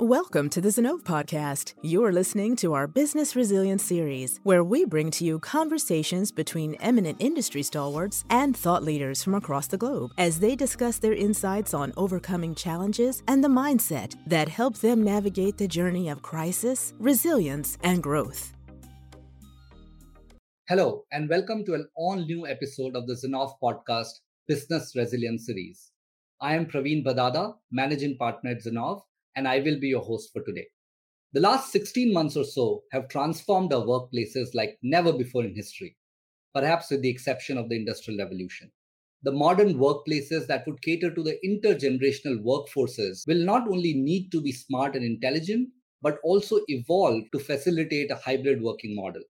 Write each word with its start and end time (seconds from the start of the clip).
Welcome 0.00 0.48
to 0.50 0.60
the 0.60 0.68
Zinnov 0.68 1.02
Podcast. 1.02 1.74
You're 1.82 2.12
listening 2.12 2.54
to 2.58 2.72
our 2.72 2.86
Business 2.86 3.34
Resilience 3.34 3.82
series, 3.82 4.38
where 4.44 4.62
we 4.62 4.84
bring 4.84 5.10
to 5.10 5.24
you 5.24 5.40
conversations 5.40 6.30
between 6.30 6.76
eminent 6.76 7.16
industry 7.20 7.64
stalwarts 7.64 8.24
and 8.30 8.56
thought 8.56 8.84
leaders 8.84 9.24
from 9.24 9.34
across 9.34 9.66
the 9.66 9.76
globe 9.76 10.12
as 10.16 10.38
they 10.38 10.54
discuss 10.54 10.98
their 10.98 11.14
insights 11.14 11.74
on 11.74 11.92
overcoming 11.96 12.54
challenges 12.54 13.24
and 13.26 13.42
the 13.42 13.48
mindset 13.48 14.14
that 14.24 14.48
help 14.48 14.76
them 14.76 15.02
navigate 15.02 15.58
the 15.58 15.66
journey 15.66 16.08
of 16.08 16.22
crisis, 16.22 16.94
resilience, 17.00 17.76
and 17.82 18.00
growth. 18.00 18.54
Hello, 20.68 21.06
and 21.10 21.28
welcome 21.28 21.64
to 21.64 21.74
an 21.74 21.88
all 21.96 22.14
new 22.14 22.46
episode 22.46 22.94
of 22.94 23.08
the 23.08 23.14
Zinnov 23.14 23.54
Podcast 23.60 24.20
Business 24.46 24.92
Resilience 24.94 25.44
series. 25.44 25.90
I 26.40 26.54
am 26.54 26.66
Praveen 26.66 27.04
Bhadada, 27.04 27.54
Managing 27.72 28.16
Partner 28.16 28.52
at 28.52 28.62
Zinnov 28.62 29.00
and 29.36 29.46
I 29.46 29.60
will 29.60 29.78
be 29.78 29.88
your 29.88 30.02
host 30.02 30.30
for 30.32 30.42
today. 30.42 30.66
The 31.32 31.40
last 31.40 31.72
16 31.72 32.12
months 32.12 32.36
or 32.36 32.44
so 32.44 32.82
have 32.92 33.08
transformed 33.08 33.72
our 33.72 33.84
workplaces 33.84 34.54
like 34.54 34.78
never 34.82 35.12
before 35.12 35.44
in 35.44 35.54
history, 35.54 35.96
perhaps 36.54 36.90
with 36.90 37.02
the 37.02 37.10
exception 37.10 37.58
of 37.58 37.68
the 37.68 37.76
Industrial 37.76 38.18
Revolution. 38.18 38.70
The 39.24 39.32
modern 39.32 39.74
workplaces 39.74 40.46
that 40.46 40.66
would 40.66 40.80
cater 40.80 41.10
to 41.10 41.22
the 41.22 41.38
intergenerational 41.44 42.42
workforces 42.42 43.26
will 43.26 43.44
not 43.44 43.68
only 43.68 43.92
need 43.92 44.30
to 44.32 44.40
be 44.40 44.52
smart 44.52 44.94
and 44.94 45.04
intelligent, 45.04 45.68
but 46.00 46.18
also 46.22 46.60
evolve 46.68 47.24
to 47.32 47.38
facilitate 47.38 48.10
a 48.10 48.16
hybrid 48.16 48.62
working 48.62 48.94
model. 48.94 49.22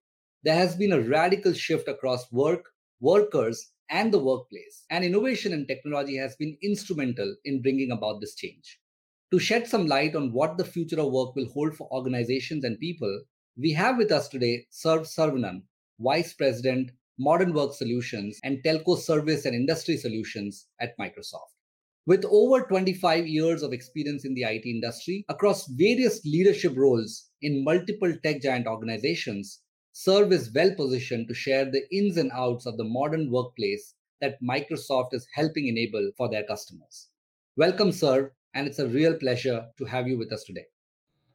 There 0.44 0.54
has 0.54 0.76
been 0.76 0.92
a 0.92 1.00
radical 1.00 1.52
shift 1.52 1.88
across 1.88 2.30
work, 2.30 2.64
workers, 3.00 3.72
and 3.90 4.12
the 4.12 4.18
workplace, 4.18 4.84
and 4.90 5.04
innovation 5.04 5.52
and 5.52 5.66
technology 5.66 6.16
has 6.16 6.36
been 6.36 6.56
instrumental 6.62 7.34
in 7.44 7.62
bringing 7.62 7.90
about 7.90 8.20
this 8.20 8.34
change. 8.34 8.78
To 9.30 9.38
shed 9.38 9.66
some 9.68 9.86
light 9.86 10.16
on 10.16 10.32
what 10.32 10.56
the 10.56 10.64
future 10.64 10.98
of 10.98 11.12
work 11.12 11.36
will 11.36 11.50
hold 11.50 11.76
for 11.76 11.86
organizations 11.92 12.64
and 12.64 12.80
people, 12.80 13.24
we 13.58 13.72
have 13.72 13.98
with 13.98 14.10
us 14.10 14.26
today 14.26 14.66
Sarv 14.72 15.00
Saravanan, 15.00 15.64
Vice 16.00 16.32
President, 16.32 16.92
Modern 17.18 17.52
Work 17.52 17.74
Solutions 17.74 18.40
and 18.42 18.62
Telco 18.64 18.96
Service 18.96 19.44
and 19.44 19.54
Industry 19.54 19.98
Solutions 19.98 20.68
at 20.80 20.96
Microsoft. 20.98 21.52
With 22.06 22.24
over 22.24 22.62
25 22.62 23.26
years 23.26 23.62
of 23.62 23.74
experience 23.74 24.24
in 24.24 24.32
the 24.32 24.44
IT 24.44 24.64
industry 24.64 25.26
across 25.28 25.66
various 25.72 26.24
leadership 26.24 26.74
roles 26.74 27.28
in 27.42 27.62
multiple 27.62 28.14
tech 28.24 28.40
giant 28.40 28.66
organizations, 28.66 29.60
Sarv 29.94 30.32
is 30.32 30.50
well 30.54 30.74
positioned 30.74 31.28
to 31.28 31.34
share 31.34 31.66
the 31.66 31.84
ins 31.94 32.16
and 32.16 32.32
outs 32.32 32.64
of 32.64 32.78
the 32.78 32.84
modern 32.84 33.30
workplace 33.30 33.92
that 34.22 34.42
Microsoft 34.42 35.12
is 35.12 35.28
helping 35.34 35.66
enable 35.66 36.12
for 36.16 36.30
their 36.30 36.44
customers. 36.44 37.08
Welcome, 37.58 37.90
Sarv, 37.90 38.30
and 38.54 38.66
it's 38.66 38.78
a 38.78 38.88
real 38.88 39.14
pleasure 39.14 39.66
to 39.78 39.84
have 39.84 40.08
you 40.08 40.18
with 40.18 40.32
us 40.32 40.44
today. 40.44 40.66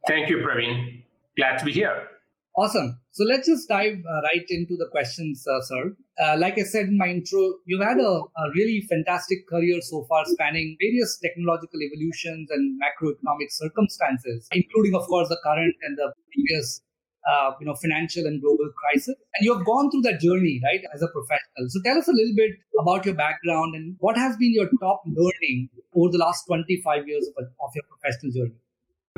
Thank 0.06 0.28
you, 0.28 0.38
Praveen. 0.38 1.04
Glad 1.36 1.58
to 1.58 1.64
be 1.64 1.72
here. 1.72 2.08
Awesome. 2.56 3.00
So 3.10 3.24
let's 3.24 3.48
just 3.48 3.68
dive 3.68 3.98
uh, 3.98 4.20
right 4.30 4.46
into 4.48 4.76
the 4.76 4.86
questions, 4.92 5.44
uh, 5.46 5.60
sir. 5.62 5.96
Uh, 6.22 6.36
like 6.38 6.56
I 6.56 6.62
said 6.62 6.86
in 6.86 6.96
my 6.96 7.08
intro, 7.08 7.54
you've 7.66 7.82
had 7.82 7.98
a, 7.98 8.08
a, 8.08 8.44
really 8.54 8.80
fantastic 8.88 9.48
career 9.48 9.80
so 9.80 10.04
far, 10.08 10.24
spanning 10.24 10.76
various 10.80 11.18
technological 11.18 11.80
evolutions 11.82 12.48
and 12.52 12.78
macroeconomic 12.78 13.50
circumstances, 13.50 14.46
including, 14.52 14.94
of 14.94 15.04
course, 15.08 15.28
the 15.28 15.38
current 15.42 15.74
and 15.82 15.98
the 15.98 16.12
previous 16.32 16.80
uh, 17.30 17.52
you 17.60 17.66
know, 17.66 17.74
financial 17.74 18.26
and 18.26 18.40
global 18.40 18.70
crisis. 18.76 19.14
And 19.34 19.44
you 19.44 19.56
have 19.56 19.64
gone 19.64 19.90
through 19.90 20.02
that 20.02 20.20
journey, 20.20 20.60
right, 20.64 20.80
as 20.92 21.02
a 21.02 21.08
professional. 21.08 21.68
So 21.68 21.80
tell 21.84 21.98
us 21.98 22.08
a 22.08 22.12
little 22.12 22.34
bit 22.36 22.52
about 22.78 23.06
your 23.06 23.14
background 23.14 23.74
and 23.74 23.96
what 23.98 24.16
has 24.16 24.36
been 24.36 24.52
your 24.52 24.68
top 24.80 25.02
learning 25.06 25.70
over 25.94 26.10
the 26.10 26.18
last 26.18 26.44
25 26.46 27.08
years 27.08 27.28
of, 27.38 27.44
of 27.44 27.70
your 27.74 27.84
professional 27.88 28.32
journey. 28.32 28.58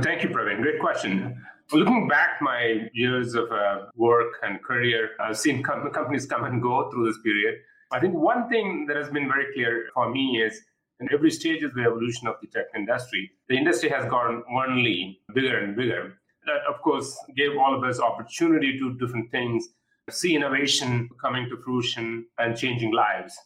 Thank 0.03 0.23
you, 0.23 0.29
Praveen. 0.29 0.61
Great 0.61 0.81
question. 0.81 1.43
Looking 1.73 2.07
back 2.07 2.41
my 2.41 2.89
years 2.93 3.35
of 3.35 3.51
uh, 3.51 3.87
work 3.97 4.35
and 4.43 4.63
career, 4.63 5.11
I've 5.19 5.39
seen 5.39 5.63
com- 5.63 5.91
companies 5.91 6.27
come 6.27 6.45
and 6.45 6.63
go 6.63 6.91
through 6.91 7.07
this 7.07 7.19
period. 7.25 7.57
I 7.91 7.99
think 7.99 8.15
one 8.15 8.49
thing 8.49 8.87
that 8.87 8.97
has 8.97 9.09
been 9.09 9.27
very 9.27 9.53
clear 9.53 9.87
for 9.95 10.11
me 10.11 10.43
is 10.45 10.61
in 11.01 11.09
every 11.13 11.31
stage 11.31 11.63
of 11.63 11.75
the 11.75 11.83
evolution 11.83 12.29
of 12.29 12.37
the 12.41 12.47
tech 12.49 12.67
industry, 12.75 13.31
the 13.49 13.57
industry 13.57 13.89
has 13.89 14.09
gotten 14.09 14.43
only 14.51 15.21
bigger 15.35 15.59
and 15.59 15.77
bigger 15.77 16.19
that, 16.47 16.63
of 16.73 16.81
course, 16.83 17.17
gave 17.37 17.57
all 17.57 17.75
of 17.77 17.85
us 17.85 18.01
opportunity 18.01 18.79
to 18.79 18.95
different 18.95 19.31
things, 19.31 19.69
see 20.11 20.35
innovation 20.35 21.09
coming 21.21 21.49
to 21.51 21.57
fruition 21.65 22.27
and 22.39 22.57
changing 22.57 22.93
lives. 22.93 23.37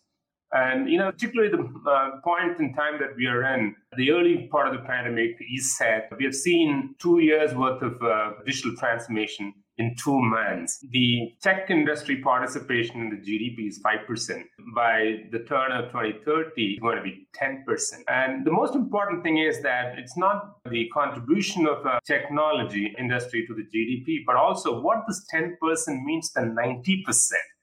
And, 0.52 0.90
you 0.90 0.98
know, 0.98 1.12
particularly 1.12 1.50
the 1.50 1.90
uh, 1.90 2.20
point 2.24 2.58
in 2.58 2.74
time 2.74 2.98
that 2.98 3.14
we 3.16 3.26
are 3.26 3.44
in, 3.54 3.76
the 3.96 4.10
early 4.10 4.48
part 4.50 4.66
of 4.66 4.72
the 4.74 4.80
pandemic 4.80 5.36
is 5.52 5.76
set. 5.78 6.10
We 6.18 6.24
have 6.24 6.34
seen 6.34 6.96
two 6.98 7.20
years 7.20 7.54
worth 7.54 7.82
of 7.82 8.02
uh, 8.02 8.32
digital 8.44 8.74
transformation 8.76 9.54
in 9.80 9.96
two 9.96 10.20
months. 10.20 10.78
The 10.90 11.32
tech 11.42 11.70
industry 11.70 12.20
participation 12.20 13.00
in 13.00 13.08
the 13.10 13.16
GDP 13.16 13.68
is 13.68 13.80
5%. 13.82 14.42
By 14.74 15.24
the 15.32 15.40
turn 15.40 15.72
of 15.72 15.86
2030, 15.86 16.52
it's 16.56 16.80
going 16.80 16.96
to 16.96 17.02
be 17.02 17.26
10%. 17.40 17.64
And 18.08 18.46
the 18.46 18.52
most 18.52 18.74
important 18.74 19.24
thing 19.24 19.38
is 19.38 19.62
that 19.62 19.98
it's 19.98 20.16
not 20.16 20.58
the 20.70 20.88
contribution 20.92 21.66
of 21.66 21.84
a 21.86 21.98
technology 22.06 22.94
industry 22.98 23.46
to 23.46 23.54
the 23.54 23.64
GDP, 23.72 24.18
but 24.26 24.36
also 24.36 24.80
what 24.80 24.98
this 25.08 25.26
10% 25.34 26.04
means 26.04 26.30
to 26.32 26.40
90%. 26.40 27.04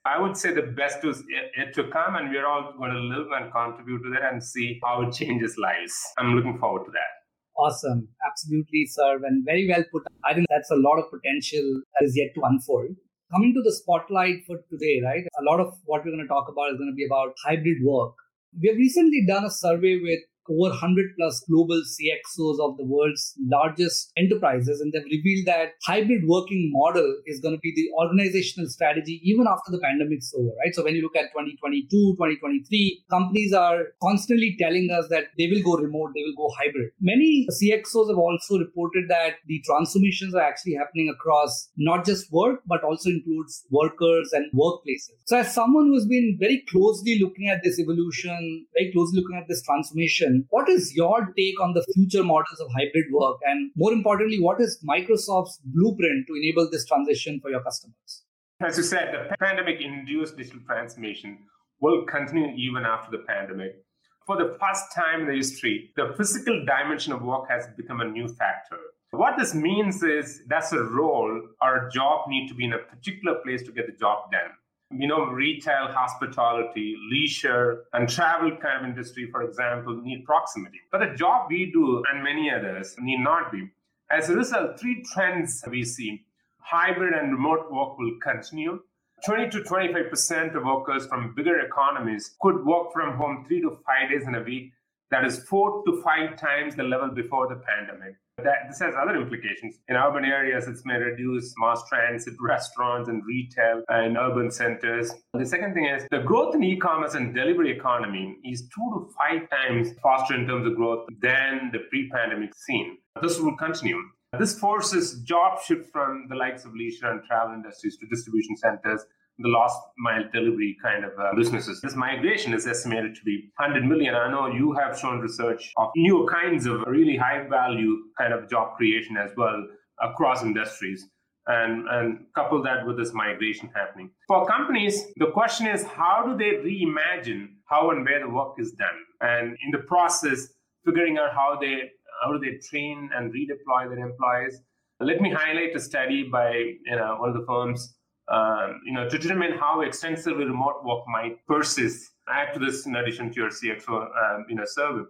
I 0.06 0.22
would 0.22 0.38
say 0.38 0.54
the 0.54 0.62
best 0.62 1.04
is 1.04 1.22
yet 1.58 1.74
to 1.76 1.84
come, 1.90 2.16
and 2.16 2.30
we're 2.30 2.48
all 2.48 2.74
going 2.78 2.94
to 2.94 3.00
live 3.00 3.28
and 3.38 3.52
contribute 3.52 4.02
to 4.04 4.10
that 4.12 4.32
and 4.32 4.42
see 4.42 4.80
how 4.84 5.02
it 5.02 5.14
changes 5.14 5.58
lives. 5.58 5.94
I'm 6.18 6.34
looking 6.34 6.58
forward 6.58 6.86
to 6.86 6.92
that. 6.92 7.17
Awesome. 7.58 8.08
Absolutely, 8.26 8.86
sir. 8.86 9.20
And 9.26 9.44
very 9.46 9.68
well 9.68 9.84
put. 9.92 10.04
I 10.24 10.34
think 10.34 10.48
that's 10.50 10.72
a 10.72 10.76
lot 10.76 11.00
of 11.00 11.10
potential 11.10 11.82
that 12.00 12.06
is 12.06 12.16
yet 12.16 12.34
to 12.36 12.42
unfold. 12.44 12.96
Coming 13.34 13.54
to 13.56 13.62
the 13.64 13.74
spotlight 13.74 14.46
for 14.46 14.58
today, 14.70 15.02
right? 15.04 15.24
A 15.40 15.44
lot 15.44 15.60
of 15.60 15.74
what 15.86 16.06
we're 16.06 16.12
going 16.12 16.24
to 16.24 16.28
talk 16.28 16.48
about 16.50 16.72
is 16.72 16.78
going 16.78 16.92
to 16.92 16.96
be 16.96 17.06
about 17.06 17.34
hybrid 17.44 17.78
work. 17.84 18.14
We 18.62 18.70
have 18.70 18.78
recently 18.78 19.26
done 19.28 19.44
a 19.44 19.50
survey 19.50 20.00
with 20.02 20.20
over 20.50 20.70
100 20.70 21.16
plus 21.18 21.44
global 21.50 21.82
CXOs 21.82 22.60
of 22.60 22.78
the 22.78 22.86
world's 22.86 23.34
largest 23.48 24.12
enterprises, 24.18 24.82
and 24.82 24.92
they've 24.94 25.04
revealed 25.04 25.46
that 25.48 25.74
hybrid 25.84 26.24
working 26.28 26.72
model 26.74 27.08
is 27.26 27.40
going 27.40 27.56
to 27.56 27.60
be 27.60 27.74
the 27.76 27.90
organizational 27.98 28.70
strategy 28.70 29.22
even 29.24 29.48
after 29.48 29.72
the 29.72 29.80
pandemic's 29.80 30.34
over, 30.38 30.52
right? 30.64 30.74
So 30.74 30.84
when 30.84 30.96
you 30.96 31.02
look 31.02 31.16
at 31.16 31.32
2022, 31.34 31.88
2023, 31.90 33.06
companies 33.10 33.54
are 33.54 33.86
constantly 34.02 34.56
telling 34.60 34.90
us 34.92 35.08
that 35.10 35.26
they 35.38 35.48
will 35.48 35.64
go 35.64 35.82
remote, 35.82 36.12
they 36.16 36.24
will 36.24 36.38
go 36.38 36.54
hybrid. 36.58 36.92
Many 37.00 37.48
CXOs 37.52 38.10
have 38.10 38.18
also 38.18 38.58
reported 38.58 39.06
that 39.10 39.36
the 39.48 39.62
transformations 39.66 40.36
are 40.36 40.42
actually 40.42 40.76
happening 40.76 41.10
across 41.10 41.70
not 41.78 42.06
just 42.06 42.32
work, 42.32 42.62
but 42.66 42.84
also 42.84 43.10
includes 43.10 43.66
workers 43.72 44.32
and 44.34 44.52
workplaces. 44.54 45.16
So 45.26 45.38
as 45.38 45.54
someone 45.54 45.88
who's 45.88 46.06
been 46.06 46.38
very 46.40 46.64
closely 46.70 47.20
looking 47.22 47.50
at 47.50 47.64
this 47.64 47.80
evolution, 47.80 48.66
very 48.78 48.92
closely 48.92 49.20
looking 49.22 49.38
at 49.38 49.48
this 49.48 49.62
transformation, 49.64 50.37
what 50.50 50.70
is 50.70 50.94
your 50.96 51.34
take 51.38 51.60
on 51.62 51.74
the 51.74 51.86
future 51.94 52.24
models 52.24 52.60
of 52.60 52.68
hybrid 52.76 53.06
work? 53.12 53.38
And 53.46 53.72
more 53.76 53.92
importantly, 53.92 54.40
what 54.40 54.62
is 54.62 54.84
Microsoft's 54.88 55.60
blueprint 55.64 56.28
to 56.28 56.34
enable 56.36 56.70
this 56.70 56.86
transition 56.86 57.40
for 57.42 57.50
your 57.50 57.62
customers? 57.64 58.24
As 58.62 58.78
you 58.78 58.84
said, 58.84 59.14
the 59.14 59.36
pandemic 59.38 59.82
induced 59.82 60.38
digital 60.38 60.60
transformation 60.66 61.40
will 61.80 62.06
continue 62.06 62.56
even 62.56 62.86
after 62.86 63.12
the 63.12 63.24
pandemic. 63.28 63.84
For 64.26 64.36
the 64.36 64.58
first 64.60 64.84
time 64.94 65.22
in 65.22 65.28
the 65.28 65.36
history, 65.36 65.92
the 65.96 66.14
physical 66.18 66.66
dimension 66.66 67.14
of 67.14 67.22
work 67.22 67.50
has 67.50 67.68
become 67.78 68.02
a 68.02 68.06
new 68.06 68.28
factor. 68.28 68.78
What 69.12 69.38
this 69.38 69.54
means 69.54 70.04
is 70.04 70.42
that's 70.48 70.74
a 70.74 70.84
role 70.84 71.42
or 71.62 71.88
a 71.88 71.92
job 71.92 72.28
need 72.28 72.50
to 72.50 72.56
be 72.56 72.66
in 72.66 72.74
a 72.74 72.80
particular 72.80 73.40
place 73.44 73.64
to 73.64 73.72
get 73.72 73.86
the 73.86 73.98
job 73.98 74.32
done 74.32 74.52
you 74.92 75.08
know, 75.08 75.26
retail, 75.26 75.88
hospitality, 75.90 76.96
leisure, 77.12 77.86
and 77.94 78.08
travel 78.08 78.52
kind 78.52 78.86
of 78.86 78.90
industry, 78.90 79.30
for 79.32 79.42
example, 79.42 80.02
need 80.02 80.24
proximity. 80.26 80.80
But 80.92 81.00
the 81.00 81.16
job 81.16 81.48
we 81.50 81.72
do 81.72 82.04
and 82.12 82.24
many 82.24 82.50
others 82.52 82.96
need 83.00 83.20
not 83.20 83.52
be. 83.52 83.70
As 84.10 84.30
a 84.30 84.36
result, 84.36 84.80
three 84.80 85.04
trends 85.14 85.64
we 85.70 85.84
see 85.84 86.24
hybrid 86.60 87.14
and 87.14 87.34
remote 87.34 87.72
work 87.72 87.98
will 87.98 88.18
continue. 88.24 88.80
20 89.26 89.50
to 89.50 89.60
25% 89.62 90.56
of 90.56 90.64
workers 90.64 91.08
from 91.08 91.34
bigger 91.36 91.60
economies 91.60 92.36
could 92.40 92.64
work 92.66 92.94
from 92.94 93.18
home 93.18 93.44
three 93.48 93.62
to 93.62 93.78
five 93.86 94.10
days 94.10 94.28
in 94.28 94.36
a 94.36 94.44
week. 94.44 94.72
That 95.10 95.26
is 95.26 95.40
four 95.44 95.84
to 95.86 96.02
five 96.02 96.38
times 96.38 96.76
the 96.76 96.84
level 96.84 97.10
before 97.10 97.48
the 97.48 97.56
pandemic. 97.56 98.16
That, 98.44 98.68
this 98.68 98.80
has 98.80 98.94
other 98.94 99.16
implications. 99.16 99.80
In 99.88 99.96
urban 99.96 100.24
areas, 100.24 100.68
it 100.68 100.78
may 100.86 100.98
reduce 100.98 101.54
mass 101.58 101.82
transit, 101.90 102.36
restaurants, 102.40 103.10
and 103.10 103.24
retail 103.26 103.82
uh, 103.92 104.02
in 104.02 104.16
urban 104.16 104.52
centers. 104.52 105.12
The 105.34 105.46
second 105.46 105.74
thing 105.74 105.86
is 105.86 106.06
the 106.12 106.20
growth 106.20 106.54
in 106.54 106.64
e 106.64 106.78
commerce 106.78 107.16
and 107.16 107.34
delivery 107.34 107.72
economy 107.72 108.36
is 108.44 108.62
two 108.64 108.92
to 108.94 109.10
five 109.18 109.50
times 109.50 109.94
faster 110.04 110.36
in 110.36 110.46
terms 110.46 110.68
of 110.68 110.76
growth 110.76 111.08
than 111.20 111.72
the 111.72 111.80
pre 111.90 112.10
pandemic 112.10 112.54
scene. 112.54 112.98
This 113.22 113.40
will 113.40 113.56
continue. 113.56 114.00
This 114.38 114.60
forces 114.60 115.22
job 115.24 115.60
shift 115.64 115.90
from 115.92 116.28
the 116.30 116.36
likes 116.36 116.66
of 116.66 116.76
leisure 116.76 117.10
and 117.10 117.24
travel 117.24 117.56
industries 117.56 117.98
to 117.98 118.06
distribution 118.08 118.56
centers 118.58 119.04
the 119.40 119.50
last 119.50 119.80
mile 119.98 120.24
delivery 120.34 120.76
kind 120.82 121.06
of 121.06 121.12
uh, 121.20 121.36
businesses. 121.36 121.82
This 121.82 121.96
migration 121.96 122.54
is 122.54 122.66
estimated 122.66 123.16
to 123.16 123.22
be 123.24 123.52
100 123.58 123.86
million. 123.86 124.16
I 124.16 124.32
know 124.32 124.48
you 124.48 124.74
have 124.74 124.98
shown 124.98 125.20
research 125.20 125.72
of 125.78 125.90
new 125.96 126.28
kinds 126.32 126.66
of 126.66 126.82
really 126.88 127.16
high 127.16 127.48
value 127.48 127.98
kind 128.18 128.34
of 128.34 128.50
job 128.50 128.76
creation 128.78 129.18
as 129.18 129.32
well 129.38 129.66
across 130.02 130.44
industries. 130.44 131.08
And, 131.50 131.88
and 131.88 132.26
couple 132.36 132.62
that 132.64 132.86
with 132.86 132.98
this 132.98 133.14
migration 133.14 133.70
happening. 133.74 134.10
For 134.28 134.46
companies, 134.46 135.06
the 135.16 135.28
question 135.28 135.68
is 135.68 135.82
how 135.82 136.26
do 136.26 136.36
they 136.36 136.58
reimagine 136.58 137.48
how 137.70 137.92
and 137.92 138.04
where 138.04 138.20
the 138.20 138.30
work 138.30 138.56
is 138.58 138.74
done? 138.74 138.90
And 139.22 139.58
in 139.64 139.72
the 139.72 139.78
process, 139.88 140.50
figuring 140.86 141.18
out 141.18 141.34
how 141.34 141.58
they 141.60 141.84
how 142.22 142.34
do 142.34 142.40
they 142.40 142.58
train 142.70 143.10
and 143.16 143.34
redeploy 143.34 143.90
their 143.90 144.06
employees. 144.06 144.60
Let 145.00 145.22
me 145.22 145.32
highlight 145.32 145.76
a 145.76 145.80
study 145.80 146.28
by 146.30 146.52
you 146.52 146.96
know, 146.96 147.18
one 147.20 147.30
of 147.30 147.36
the 147.36 147.46
firms 147.46 147.97
um, 148.30 148.82
you 148.86 148.94
know, 148.94 149.10
to 149.10 149.18
determine 149.18 149.58
how 149.58 149.82
extensively 149.82 150.46
remote 150.46 150.84
work 150.84 151.04
might 151.08 151.46
persist. 151.48 152.12
Add 152.30 152.54
to 152.54 152.60
this, 152.60 152.86
in 152.86 152.96
addition 152.96 153.32
to 153.32 153.36
your 153.40 153.50
CXO, 153.50 153.90
um, 153.90 154.46
you 154.50 154.56
know, 154.56 154.66
survey 154.66 155.04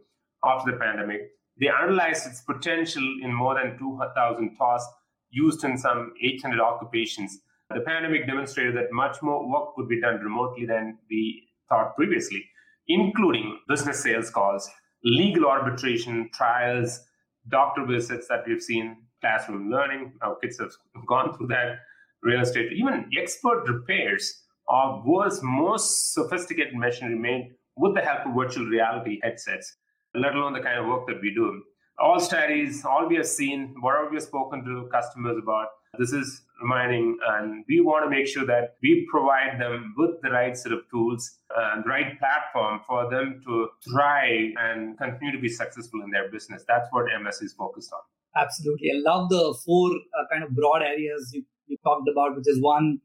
after 0.45 0.71
the 0.71 0.77
pandemic, 0.77 1.31
they 1.59 1.67
analyzed 1.67 2.27
its 2.27 2.41
potential 2.41 3.03
in 3.23 3.33
more 3.33 3.55
than 3.55 3.77
2,000 3.79 4.55
tasks 4.55 4.93
used 5.31 5.63
in 5.63 5.77
some 5.77 6.13
800 6.21 6.59
occupations. 6.59 7.39
The 7.73 7.81
pandemic 7.81 8.27
demonstrated 8.27 8.75
that 8.77 8.91
much 8.91 9.21
more 9.21 9.49
work 9.49 9.75
could 9.75 9.89
be 9.89 9.99
done 9.99 10.19
remotely 10.19 10.65
than 10.65 10.99
we 11.09 11.47
thought 11.69 11.95
previously, 11.95 12.45
including 12.87 13.59
business 13.67 14.01
sales 14.01 14.29
calls, 14.29 14.69
legal 15.03 15.47
arbitration, 15.47 16.29
trials, 16.33 17.01
doctor 17.49 17.85
visits 17.85 18.27
that 18.27 18.43
we've 18.47 18.61
seen, 18.61 18.97
classroom 19.21 19.71
learning. 19.71 20.13
Our 20.21 20.35
kids 20.37 20.59
have 20.59 20.71
gone 21.07 21.35
through 21.35 21.47
that 21.47 21.79
real 22.27 22.41
estate, 22.41 22.71
even 22.73 23.09
expert 23.17 23.63
repairs 23.67 24.43
of 24.69 25.05
world's 25.05 25.39
most 25.41 26.13
sophisticated 26.13 26.75
machinery 26.75 27.17
made 27.17 27.55
with 27.77 27.95
the 27.95 28.01
help 28.01 28.25
of 28.25 28.35
virtual 28.35 28.65
reality 28.65 29.19
headsets, 29.23 29.77
let 30.13 30.35
alone 30.35 30.53
the 30.53 30.59
kind 30.59 30.79
of 30.79 30.87
work 30.87 31.07
that 31.07 31.21
we 31.21 31.33
do. 31.33 31.63
All 31.99 32.19
studies, 32.19 32.83
all 32.85 33.07
we 33.07 33.15
have 33.15 33.25
seen, 33.25 33.73
whatever 33.79 34.09
we 34.09 34.17
have 34.17 34.23
spoken 34.23 34.63
to 34.65 34.89
customers 34.91 35.37
about, 35.41 35.67
this 35.97 36.11
is 36.11 36.41
reminding, 36.61 37.17
and 37.29 37.63
we 37.67 37.79
want 37.81 38.05
to 38.05 38.09
make 38.09 38.27
sure 38.27 38.45
that 38.45 38.75
we 38.83 39.07
provide 39.09 39.59
them 39.59 39.95
with 39.97 40.21
the 40.21 40.29
right 40.29 40.55
set 40.55 40.71
of 40.71 40.81
tools 40.91 41.39
and 41.55 41.83
the 41.83 41.89
right 41.89 42.19
platform 42.19 42.81
for 42.85 43.09
them 43.09 43.41
to 43.45 43.69
thrive 43.89 44.51
and 44.59 44.97
continue 44.97 45.31
to 45.31 45.39
be 45.39 45.49
successful 45.49 46.01
in 46.03 46.11
their 46.11 46.29
business. 46.29 46.63
That's 46.67 46.87
what 46.91 47.05
MS 47.21 47.41
is 47.41 47.53
focused 47.53 47.91
on. 47.93 48.01
Absolutely. 48.35 48.91
I 48.91 48.99
love 48.99 49.29
the 49.29 49.57
four 49.65 49.91
uh, 49.91 50.25
kind 50.31 50.43
of 50.43 50.51
broad 50.51 50.83
areas 50.83 51.31
you 51.33 51.43
we 51.69 51.77
talked 51.83 52.09
about, 52.11 52.35
which 52.35 52.47
is 52.47 52.61
one, 52.61 52.99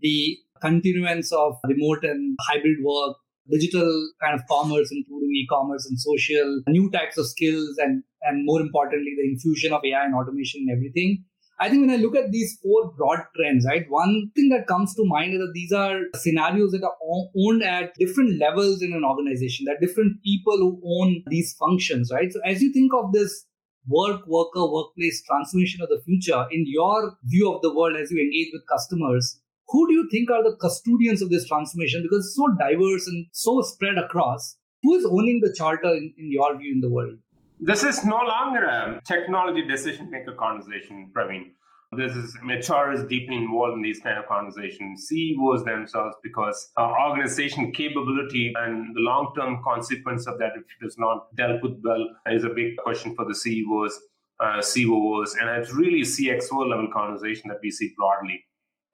the 0.00 0.36
continuance 0.60 1.32
of 1.32 1.56
remote 1.66 2.04
and 2.04 2.36
hybrid 2.48 2.78
work, 2.82 3.16
digital 3.50 4.10
kind 4.22 4.38
of 4.38 4.46
commerce, 4.48 4.90
including 4.92 5.30
e-commerce 5.34 5.86
and 5.86 5.98
social, 5.98 6.62
new 6.68 6.90
types 6.90 7.18
of 7.18 7.26
skills, 7.26 7.76
and 7.78 8.02
and 8.22 8.44
more 8.44 8.60
importantly, 8.60 9.14
the 9.16 9.28
infusion 9.30 9.72
of 9.72 9.80
AI 9.84 10.04
and 10.04 10.14
automation 10.14 10.66
and 10.66 10.76
everything. 10.76 11.24
I 11.60 11.68
think 11.68 11.80
when 11.80 11.90
I 11.90 12.00
look 12.00 12.14
at 12.14 12.30
these 12.30 12.56
four 12.62 12.92
broad 12.96 13.18
trends, 13.34 13.66
right, 13.66 13.84
one 13.88 14.30
thing 14.36 14.48
that 14.50 14.68
comes 14.68 14.94
to 14.94 15.04
mind 15.04 15.34
is 15.34 15.40
that 15.40 15.52
these 15.54 15.72
are 15.72 16.02
scenarios 16.14 16.70
that 16.70 16.84
are 16.84 16.94
owned 17.36 17.64
at 17.64 17.94
different 17.98 18.38
levels 18.38 18.80
in 18.80 18.92
an 18.92 19.04
organization. 19.04 19.66
That 19.66 19.80
different 19.80 20.22
people 20.22 20.56
who 20.56 20.80
own 20.84 21.24
these 21.26 21.56
functions, 21.58 22.12
right? 22.12 22.32
So 22.32 22.40
as 22.44 22.62
you 22.62 22.72
think 22.72 22.92
of 22.94 23.12
this 23.12 23.44
work 23.88 24.26
worker 24.26 24.70
workplace 24.70 25.22
transformation 25.24 25.82
of 25.82 25.88
the 25.88 26.00
future 26.04 26.46
in 26.50 26.64
your 26.66 27.16
view 27.24 27.52
of 27.52 27.62
the 27.62 27.74
world 27.74 27.96
as 27.96 28.10
you 28.10 28.20
engage 28.20 28.50
with 28.52 28.62
customers 28.68 29.40
who 29.68 29.86
do 29.86 29.92
you 29.92 30.08
think 30.10 30.30
are 30.30 30.42
the 30.42 30.56
custodians 30.56 31.20
of 31.20 31.28
this 31.28 31.46
transformation? 31.46 32.02
Because 32.02 32.26
it's 32.26 32.36
so 32.36 32.48
diverse 32.58 33.06
and 33.06 33.26
so 33.32 33.60
spread 33.60 33.98
across. 33.98 34.56
Who 34.82 34.94
is 34.94 35.04
owning 35.04 35.40
the 35.42 35.52
charter 35.52 35.88
in, 35.88 36.14
in 36.16 36.32
your 36.32 36.56
view 36.56 36.72
in 36.72 36.80
the 36.80 36.88
world? 36.88 37.18
This 37.60 37.82
is 37.82 38.04
no 38.04 38.16
longer 38.16 38.64
a 38.64 39.02
technology 39.04 39.66
decision 39.66 40.10
maker 40.10 40.32
conversation 40.32 41.10
praveen 41.12 41.50
this 41.96 42.14
is 42.14 42.36
HR 42.44 42.92
is 42.92 43.04
deeply 43.04 43.36
involved 43.36 43.74
in 43.74 43.82
these 43.82 44.00
kind 44.00 44.18
of 44.18 44.26
conversations. 44.26 45.06
CEOs 45.08 45.64
themselves, 45.64 46.16
because 46.22 46.70
organization 46.78 47.72
capability 47.72 48.52
and 48.56 48.94
the 48.94 49.00
long-term 49.00 49.62
consequence 49.64 50.26
of 50.26 50.38
that, 50.38 50.52
if 50.54 50.62
it 50.62 50.86
is 50.86 50.96
not 50.98 51.34
dealt 51.36 51.62
with 51.62 51.80
well, 51.82 52.06
is 52.26 52.44
a 52.44 52.50
big 52.50 52.76
question 52.76 53.14
for 53.14 53.24
the 53.24 53.34
CEOs, 53.34 53.98
uh, 54.40 54.60
COOs, 54.60 55.34
and 55.40 55.48
it's 55.48 55.72
really 55.72 56.02
CXO 56.02 56.68
level 56.68 56.88
conversation 56.92 57.48
that 57.48 57.58
we 57.62 57.70
see 57.70 57.92
broadly. 57.96 58.44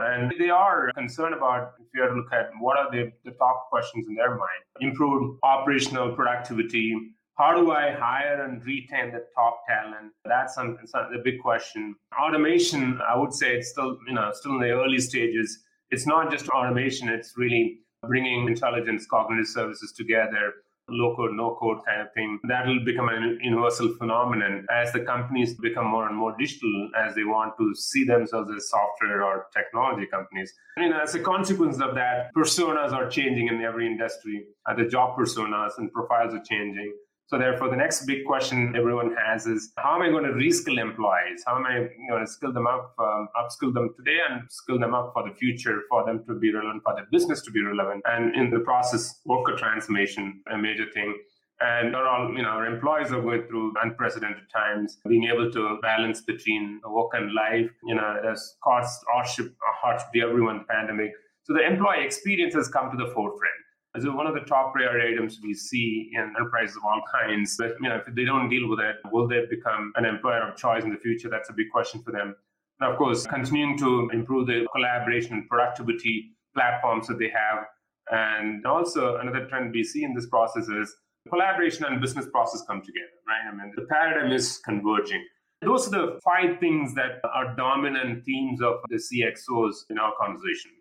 And 0.00 0.32
they 0.38 0.50
are 0.50 0.93
concerned 0.93 1.35
about, 1.35 1.73
if 1.81 1.87
you 1.94 2.06
to 2.06 2.14
look 2.14 2.32
at 2.32 2.50
what 2.58 2.79
are 2.79 2.91
the, 2.91 3.12
the 3.25 3.32
top 3.32 3.69
questions 3.70 4.06
in 4.08 4.14
their 4.14 4.31
mind, 4.31 4.62
improved 4.81 5.38
operational 5.43 6.14
productivity, 6.14 6.96
how 7.36 7.52
do 7.54 7.72
I 7.72 7.90
hire 7.90 8.44
and 8.44 8.64
retain 8.64 9.10
the 9.12 9.25
top 9.34 9.62
talent? 9.69 10.12
That's 10.25 10.54
something, 10.54 10.86
the 10.92 11.20
big 11.25 11.40
question. 11.40 11.96
Automation, 12.20 13.00
I 13.08 13.19
would 13.19 13.32
say 13.32 13.56
it's 13.56 13.70
still, 13.70 13.98
you 14.06 14.14
know, 14.14 14.31
still 14.34 14.52
in 14.52 14.60
the 14.60 14.70
early 14.70 14.98
stages. 14.98 15.58
It's 15.90 16.06
not 16.06 16.31
just 16.31 16.48
automation, 16.48 17.08
it's 17.08 17.34
really 17.36 17.81
bringing 18.06 18.46
intelligence, 18.46 19.06
cognitive 19.10 19.48
services 19.48 19.92
together, 19.96 20.52
low 20.88 21.16
code, 21.16 21.32
no 21.32 21.56
code 21.60 21.78
kind 21.86 22.02
of 22.02 22.12
thing. 22.14 22.38
That 22.48 22.66
will 22.66 22.84
become 22.84 23.08
an 23.08 23.38
universal 23.42 23.94
phenomenon 23.96 24.66
as 24.70 24.92
the 24.92 25.00
companies 25.00 25.54
become 25.54 25.86
more 25.86 26.06
and 26.06 26.16
more 26.16 26.34
digital, 26.38 26.90
as 26.96 27.14
they 27.14 27.25
want 27.25 27.54
to 27.58 27.75
see 27.75 28.04
themselves 28.04 28.50
as 28.54 28.69
software 28.69 29.25
or 29.25 29.46
technology 29.52 30.06
companies. 30.06 30.52
I 30.76 30.82
mean, 30.82 30.92
as 30.92 31.14
a 31.14 31.20
consequence 31.20 31.81
of 31.81 31.94
that, 31.94 32.31
personas 32.36 32.92
are 32.92 33.08
changing 33.08 33.48
in 33.48 33.60
every 33.62 33.86
industry. 33.86 34.44
Uh, 34.69 34.75
the 34.75 34.84
job 34.84 35.19
personas 35.19 35.70
and 35.78 35.92
profiles 35.92 36.34
are 36.34 36.42
changing. 36.48 36.92
So 37.26 37.38
therefore, 37.38 37.71
the 37.71 37.76
next 37.76 38.05
big 38.05 38.26
question 38.26 38.75
everyone 38.76 39.17
has 39.17 39.47
is 39.47 39.73
how 39.79 39.94
am 39.94 40.03
I 40.03 40.11
going 40.11 40.25
to 40.25 40.32
reskill 40.32 40.79
employees? 40.79 41.43
How 41.47 41.56
am 41.56 41.65
I 41.65 41.88
going 42.09 42.25
to 42.25 42.31
skill 42.31 42.53
them 42.53 42.67
up, 42.67 42.94
um, 42.99 43.29
upskill 43.35 43.73
them 43.73 43.94
today, 43.97 44.19
and 44.29 44.43
skill 44.50 44.79
them 44.79 44.93
up 44.93 45.12
for 45.15 45.26
the 45.26 45.35
future, 45.35 45.81
for 45.88 46.05
them 46.05 46.23
to 46.26 46.35
be 46.35 46.53
relevant, 46.53 46.82
for 46.85 46.94
their 46.94 47.06
business 47.11 47.41
to 47.43 47.50
be 47.50 47.62
relevant, 47.62 48.03
and 48.05 48.35
in 48.37 48.50
the 48.50 48.61
process, 48.61 49.21
worker 49.25 49.56
transformation, 49.56 50.43
a 50.53 50.59
major 50.59 50.85
thing. 50.93 51.17
And 51.61 51.93
not 51.93 52.05
all, 52.05 52.37
you 52.37 52.43
know, 52.43 52.49
our 52.49 52.67
employees 52.67 53.11
are 53.11 53.23
going 53.23 53.44
through 53.44 53.73
unprecedented 53.82 54.50
times, 54.53 54.99
being 55.09 55.25
able 55.25 55.50
to 55.50 55.79
balance 55.81 56.20
between 56.20 56.81
work 56.87 57.12
and 57.15 57.32
life. 57.32 57.70
You 57.87 57.94
know, 57.94 58.20
has 58.23 58.56
caused 58.62 59.00
hardship, 59.11 59.55
hardship 59.81 60.09
to 60.12 60.20
everyone, 60.20 60.67
pandemic. 60.69 61.12
So 61.44 61.55
the 61.55 61.65
employee 61.67 62.05
experience 62.05 62.55
has 62.55 62.69
come 62.69 62.91
to 62.91 62.97
the 62.97 63.11
forefront 63.15 63.63
as 63.96 64.05
one 64.06 64.26
of 64.26 64.35
the 64.35 64.41
top 64.41 64.73
priority 64.73 65.14
items 65.14 65.38
we 65.43 65.55
see 65.55 66.11
in 66.14 66.35
enterprises 66.37 66.76
of 66.76 66.82
all 66.85 67.00
kinds. 67.12 67.56
But 67.56 67.75
you 67.81 67.88
know, 67.88 68.00
if 68.06 68.14
they 68.14 68.25
don't 68.25 68.49
deal 68.49 68.69
with 68.69 68.81
it, 68.81 68.96
will 69.12 69.29
they 69.29 69.46
become 69.49 69.93
an 69.96 70.05
employer 70.05 70.49
of 70.49 70.56
choice 70.56 70.85
in 70.85 70.91
the 70.91 70.99
future? 70.99 71.29
That's 71.29 71.50
a 71.50 71.52
big 71.52 71.70
question 71.70 72.03
for 72.03 72.10
them. 72.10 72.34
And 72.81 72.91
of 72.91 72.98
course, 72.98 73.27
continuing 73.27 73.79
to 73.79 74.10
improve 74.13 74.48
the 74.48 74.67
collaboration 74.72 75.34
and 75.34 75.48
productivity 75.48 76.32
platforms 76.55 77.06
that 77.06 77.19
they 77.19 77.31
have. 77.31 77.67
And 78.10 78.67
also 78.67 79.17
another 79.17 79.46
trend 79.46 79.72
we 79.72 79.84
see 79.84 80.03
in 80.03 80.13
this 80.13 80.27
process 80.27 80.69
is 80.69 80.94
collaboration 81.29 81.84
and 81.84 82.01
business 82.01 82.27
process 82.32 82.63
come 82.67 82.81
together, 82.81 83.15
right? 83.27 83.51
I 83.51 83.55
mean, 83.55 83.72
the 83.77 83.86
paradigm 83.86 84.32
is 84.32 84.60
converging. 84.65 85.24
Those 85.63 85.86
are 85.86 85.91
the 85.91 86.20
five 86.22 86.58
things 86.58 86.94
that 86.94 87.20
are 87.32 87.55
dominant 87.56 88.24
themes 88.24 88.60
of 88.60 88.81
the 88.89 88.96
CXOs 88.96 89.84
in 89.89 89.98
our 89.98 90.13
conversation. 90.20 90.72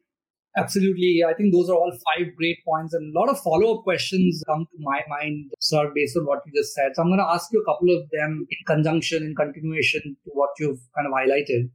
Absolutely. 0.56 1.24
I 1.28 1.34
think 1.34 1.52
those 1.52 1.70
are 1.70 1.76
all 1.76 1.92
five 1.92 2.28
great 2.38 2.60
points 2.66 2.94
and 2.94 3.16
a 3.16 3.20
lot 3.20 3.30
of 3.30 3.40
follow 3.40 3.78
up 3.78 3.84
questions 3.84 4.44
come 4.48 4.66
to 4.72 4.78
my 4.80 5.02
mind, 5.10 5.52
sir, 5.60 5.92
based 5.96 6.16
on 6.16 6.26
what 6.26 6.42
you 6.46 6.52
just 6.56 6.74
said. 6.74 6.92
So 6.94 7.02
I'm 7.02 7.10
going 7.10 7.20
to 7.20 7.26
ask 7.26 7.52
you 7.52 7.62
a 7.62 7.66
couple 7.66 7.90
of 7.90 8.08
them 8.12 8.46
in 8.50 8.58
conjunction, 8.68 9.24
in 9.24 9.36
continuation 9.36 10.02
to 10.04 10.32
what 10.34 10.50
you've 10.60 10.80
kind 10.96 11.08
of 11.08 11.14
highlighted. 11.14 11.70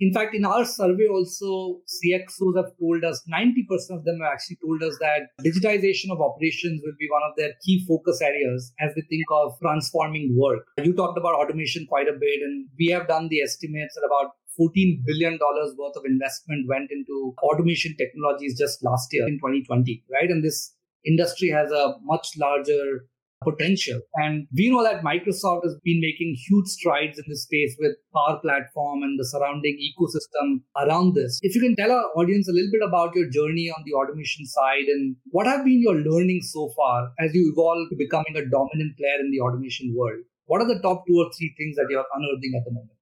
In 0.00 0.12
fact, 0.12 0.34
in 0.34 0.44
our 0.44 0.64
survey 0.64 1.06
also, 1.06 1.80
CXOs 1.86 2.56
have 2.56 2.76
told 2.80 3.04
us, 3.04 3.22
90% 3.32 3.96
of 3.96 4.04
them 4.04 4.18
have 4.20 4.32
actually 4.32 4.58
told 4.60 4.82
us 4.82 4.98
that 4.98 5.30
digitization 5.40 6.10
of 6.10 6.20
operations 6.20 6.82
will 6.84 6.96
be 6.98 7.06
one 7.08 7.22
of 7.22 7.36
their 7.36 7.52
key 7.64 7.84
focus 7.86 8.20
areas 8.20 8.72
as 8.80 8.92
they 8.96 9.02
think 9.02 9.24
of 9.30 9.56
transforming 9.62 10.34
work. 10.36 10.66
You 10.82 10.94
talked 10.94 11.16
about 11.16 11.34
automation 11.34 11.86
quite 11.88 12.08
a 12.08 12.18
bit, 12.18 12.42
and 12.42 12.66
we 12.76 12.88
have 12.88 13.06
done 13.06 13.28
the 13.28 13.40
estimates 13.40 13.96
at 13.96 14.04
about 14.04 14.32
$14 14.60 15.04
billion 15.04 15.38
worth 15.40 15.96
of 15.96 16.04
investment 16.04 16.66
went 16.68 16.90
into 16.90 17.34
automation 17.42 17.96
technologies 17.96 18.58
just 18.58 18.84
last 18.84 19.12
year 19.12 19.26
in 19.26 19.34
2020, 19.34 20.04
right? 20.12 20.30
And 20.30 20.44
this 20.44 20.74
industry 21.06 21.48
has 21.50 21.70
a 21.70 21.94
much 22.02 22.28
larger 22.38 23.06
potential. 23.44 24.00
And 24.14 24.48
we 24.56 24.70
know 24.70 24.82
that 24.82 25.04
Microsoft 25.04 25.64
has 25.64 25.76
been 25.84 26.00
making 26.00 26.36
huge 26.48 26.66
strides 26.66 27.18
in 27.18 27.24
this 27.28 27.44
space 27.44 27.76
with 27.78 27.92
Power 28.14 28.40
Platform 28.40 29.02
and 29.02 29.20
the 29.20 29.26
surrounding 29.26 29.76
ecosystem 29.78 30.64
around 30.80 31.14
this. 31.14 31.38
If 31.42 31.54
you 31.54 31.60
can 31.60 31.76
tell 31.76 31.92
our 31.92 32.08
audience 32.16 32.48
a 32.48 32.52
little 32.52 32.72
bit 32.72 32.86
about 32.86 33.14
your 33.14 33.28
journey 33.28 33.70
on 33.70 33.84
the 33.84 33.92
automation 33.92 34.46
side 34.46 34.88
and 34.88 35.16
what 35.30 35.46
have 35.46 35.64
been 35.64 35.82
your 35.82 35.96
learnings 35.96 36.50
so 36.52 36.72
far 36.74 37.12
as 37.20 37.34
you 37.34 37.52
evolve 37.52 37.90
to 37.90 37.96
becoming 37.96 38.34
a 38.36 38.48
dominant 38.48 38.96
player 38.96 39.20
in 39.20 39.30
the 39.30 39.40
automation 39.40 39.94
world? 39.96 40.24
What 40.46 40.60
are 40.60 40.68
the 40.68 40.80
top 40.80 41.04
two 41.06 41.16
or 41.16 41.30
three 41.36 41.54
things 41.56 41.76
that 41.76 41.86
you're 41.88 42.04
unearthing 42.16 42.52
at 42.56 42.64
the 42.64 42.72
moment? 42.72 42.93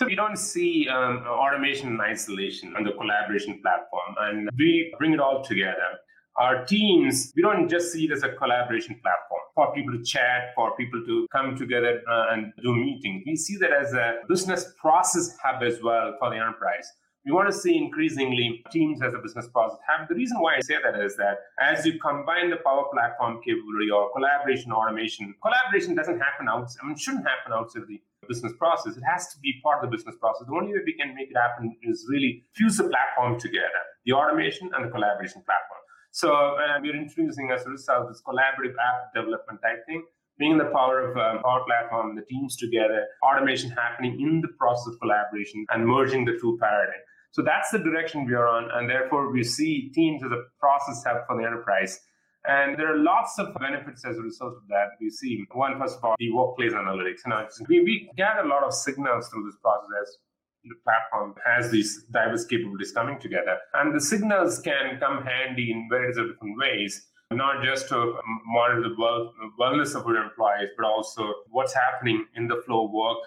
So 0.00 0.06
we 0.06 0.14
don't 0.14 0.38
see 0.38 0.88
um, 0.88 1.18
automation 1.28 1.88
in 1.88 2.00
isolation 2.00 2.74
on 2.74 2.84
the 2.84 2.92
collaboration 2.92 3.60
platform, 3.60 4.14
and 4.18 4.48
we 4.56 4.94
bring 4.98 5.12
it 5.12 5.20
all 5.20 5.44
together. 5.44 5.98
Our 6.38 6.64
teams, 6.64 7.30
we 7.36 7.42
don't 7.42 7.68
just 7.68 7.92
see 7.92 8.06
it 8.06 8.10
as 8.10 8.22
a 8.22 8.30
collaboration 8.30 8.98
platform 9.02 9.42
for 9.54 9.74
people 9.74 9.92
to 9.92 10.02
chat, 10.02 10.54
for 10.54 10.74
people 10.74 11.04
to 11.04 11.26
come 11.30 11.54
together 11.54 12.00
uh, 12.10 12.28
and 12.30 12.50
do 12.62 12.74
meetings. 12.74 13.24
We 13.26 13.36
see 13.36 13.58
that 13.58 13.72
as 13.72 13.92
a 13.92 14.20
business 14.26 14.72
process 14.80 15.36
hub 15.44 15.62
as 15.62 15.82
well 15.82 16.16
for 16.18 16.30
the 16.30 16.36
enterprise. 16.36 16.90
We 17.26 17.32
want 17.32 17.50
to 17.50 17.54
see 17.54 17.76
increasingly 17.76 18.64
teams 18.72 19.02
as 19.02 19.12
a 19.12 19.18
business 19.18 19.48
process 19.48 19.80
hub. 19.86 20.08
The 20.08 20.14
reason 20.14 20.40
why 20.40 20.56
I 20.56 20.60
say 20.60 20.76
that 20.82 20.98
is 20.98 21.14
that 21.16 21.40
as 21.60 21.84
you 21.84 21.98
combine 22.00 22.48
the 22.48 22.56
Power 22.64 22.84
Platform 22.90 23.40
capability 23.44 23.90
or 23.90 24.10
collaboration 24.14 24.72
automation, 24.72 25.34
collaboration 25.42 25.94
doesn't 25.94 26.18
happen 26.18 26.48
outside, 26.48 26.80
I 26.82 26.86
mean, 26.86 26.96
shouldn't 26.96 27.26
happen 27.26 27.52
outside 27.52 27.82
of 27.82 27.88
the 27.88 28.00
business 28.28 28.52
process. 28.58 28.96
It 28.96 29.04
has 29.08 29.28
to 29.32 29.38
be 29.40 29.54
part 29.62 29.82
of 29.82 29.90
the 29.90 29.96
business 29.96 30.16
process. 30.20 30.46
The 30.46 30.54
only 30.54 30.72
way 30.72 30.80
we 30.84 30.94
can 30.94 31.14
make 31.14 31.30
it 31.30 31.36
happen 31.36 31.76
is 31.82 32.06
really 32.08 32.44
fuse 32.54 32.76
the 32.76 32.84
platform 32.84 33.38
together, 33.38 33.80
the 34.04 34.12
automation 34.12 34.70
and 34.74 34.86
the 34.86 34.90
collaboration 34.90 35.42
platform. 35.44 35.80
So 36.12 36.34
uh, 36.34 36.78
we're 36.82 36.96
introducing 36.96 37.50
as 37.50 37.64
a 37.66 37.70
result 37.70 38.08
this 38.08 38.22
collaborative 38.26 38.74
app 38.74 39.14
development 39.14 39.60
type 39.62 39.86
thing, 39.86 40.04
being 40.38 40.58
the 40.58 40.66
power 40.66 41.10
of 41.10 41.16
um, 41.16 41.42
Power 41.42 41.62
Platform, 41.66 42.16
the 42.16 42.22
teams 42.22 42.56
together, 42.56 43.06
automation 43.22 43.70
happening 43.70 44.20
in 44.20 44.40
the 44.40 44.48
process 44.58 44.94
of 44.94 45.00
collaboration 45.00 45.64
and 45.70 45.86
merging 45.86 46.24
the 46.24 46.36
two 46.40 46.58
paradigms. 46.60 47.04
So 47.32 47.42
that's 47.42 47.70
the 47.70 47.78
direction 47.78 48.26
we 48.26 48.34
are 48.34 48.48
on, 48.48 48.68
and 48.74 48.90
therefore 48.90 49.30
we 49.30 49.44
see 49.44 49.90
teams 49.94 50.24
as 50.24 50.32
a 50.32 50.42
process 50.58 51.04
hub 51.06 51.18
for 51.28 51.40
the 51.40 51.46
enterprise. 51.46 52.00
And 52.46 52.78
there 52.78 52.94
are 52.94 52.98
lots 52.98 53.38
of 53.38 53.54
benefits 53.60 54.04
as 54.04 54.16
a 54.16 54.22
result 54.22 54.54
of 54.54 54.68
that. 54.68 54.96
We 55.00 55.10
see 55.10 55.44
one, 55.52 55.78
first 55.78 55.98
of 55.98 56.04
all, 56.04 56.14
the 56.18 56.32
workplace 56.32 56.72
analytics. 56.72 57.26
Know, 57.26 57.46
we, 57.68 57.80
we 57.80 58.10
gather 58.16 58.40
a 58.40 58.48
lot 58.48 58.64
of 58.64 58.72
signals 58.72 59.28
through 59.28 59.44
this 59.44 59.56
process 59.60 60.16
the 60.64 60.74
platform 60.84 61.34
has 61.44 61.70
these 61.70 62.04
diverse 62.10 62.44
capabilities 62.44 62.92
coming 62.92 63.18
together. 63.18 63.58
And 63.74 63.94
the 63.94 64.00
signals 64.00 64.60
can 64.60 64.98
come 64.98 65.24
handy 65.24 65.72
in 65.72 65.88
various 65.90 66.16
different 66.16 66.58
ways, 66.58 67.06
not 67.30 67.62
just 67.64 67.88
to 67.88 68.18
monitor 68.46 68.88
the 68.88 68.94
well, 68.98 69.32
wellness 69.58 69.94
of 69.94 70.06
your 70.06 70.22
employees, 70.22 70.70
but 70.76 70.86
also 70.86 71.32
what's 71.50 71.74
happening 71.74 72.26
in 72.36 72.48
the 72.48 72.62
flow 72.66 72.86
of 72.86 72.92
work 72.92 73.18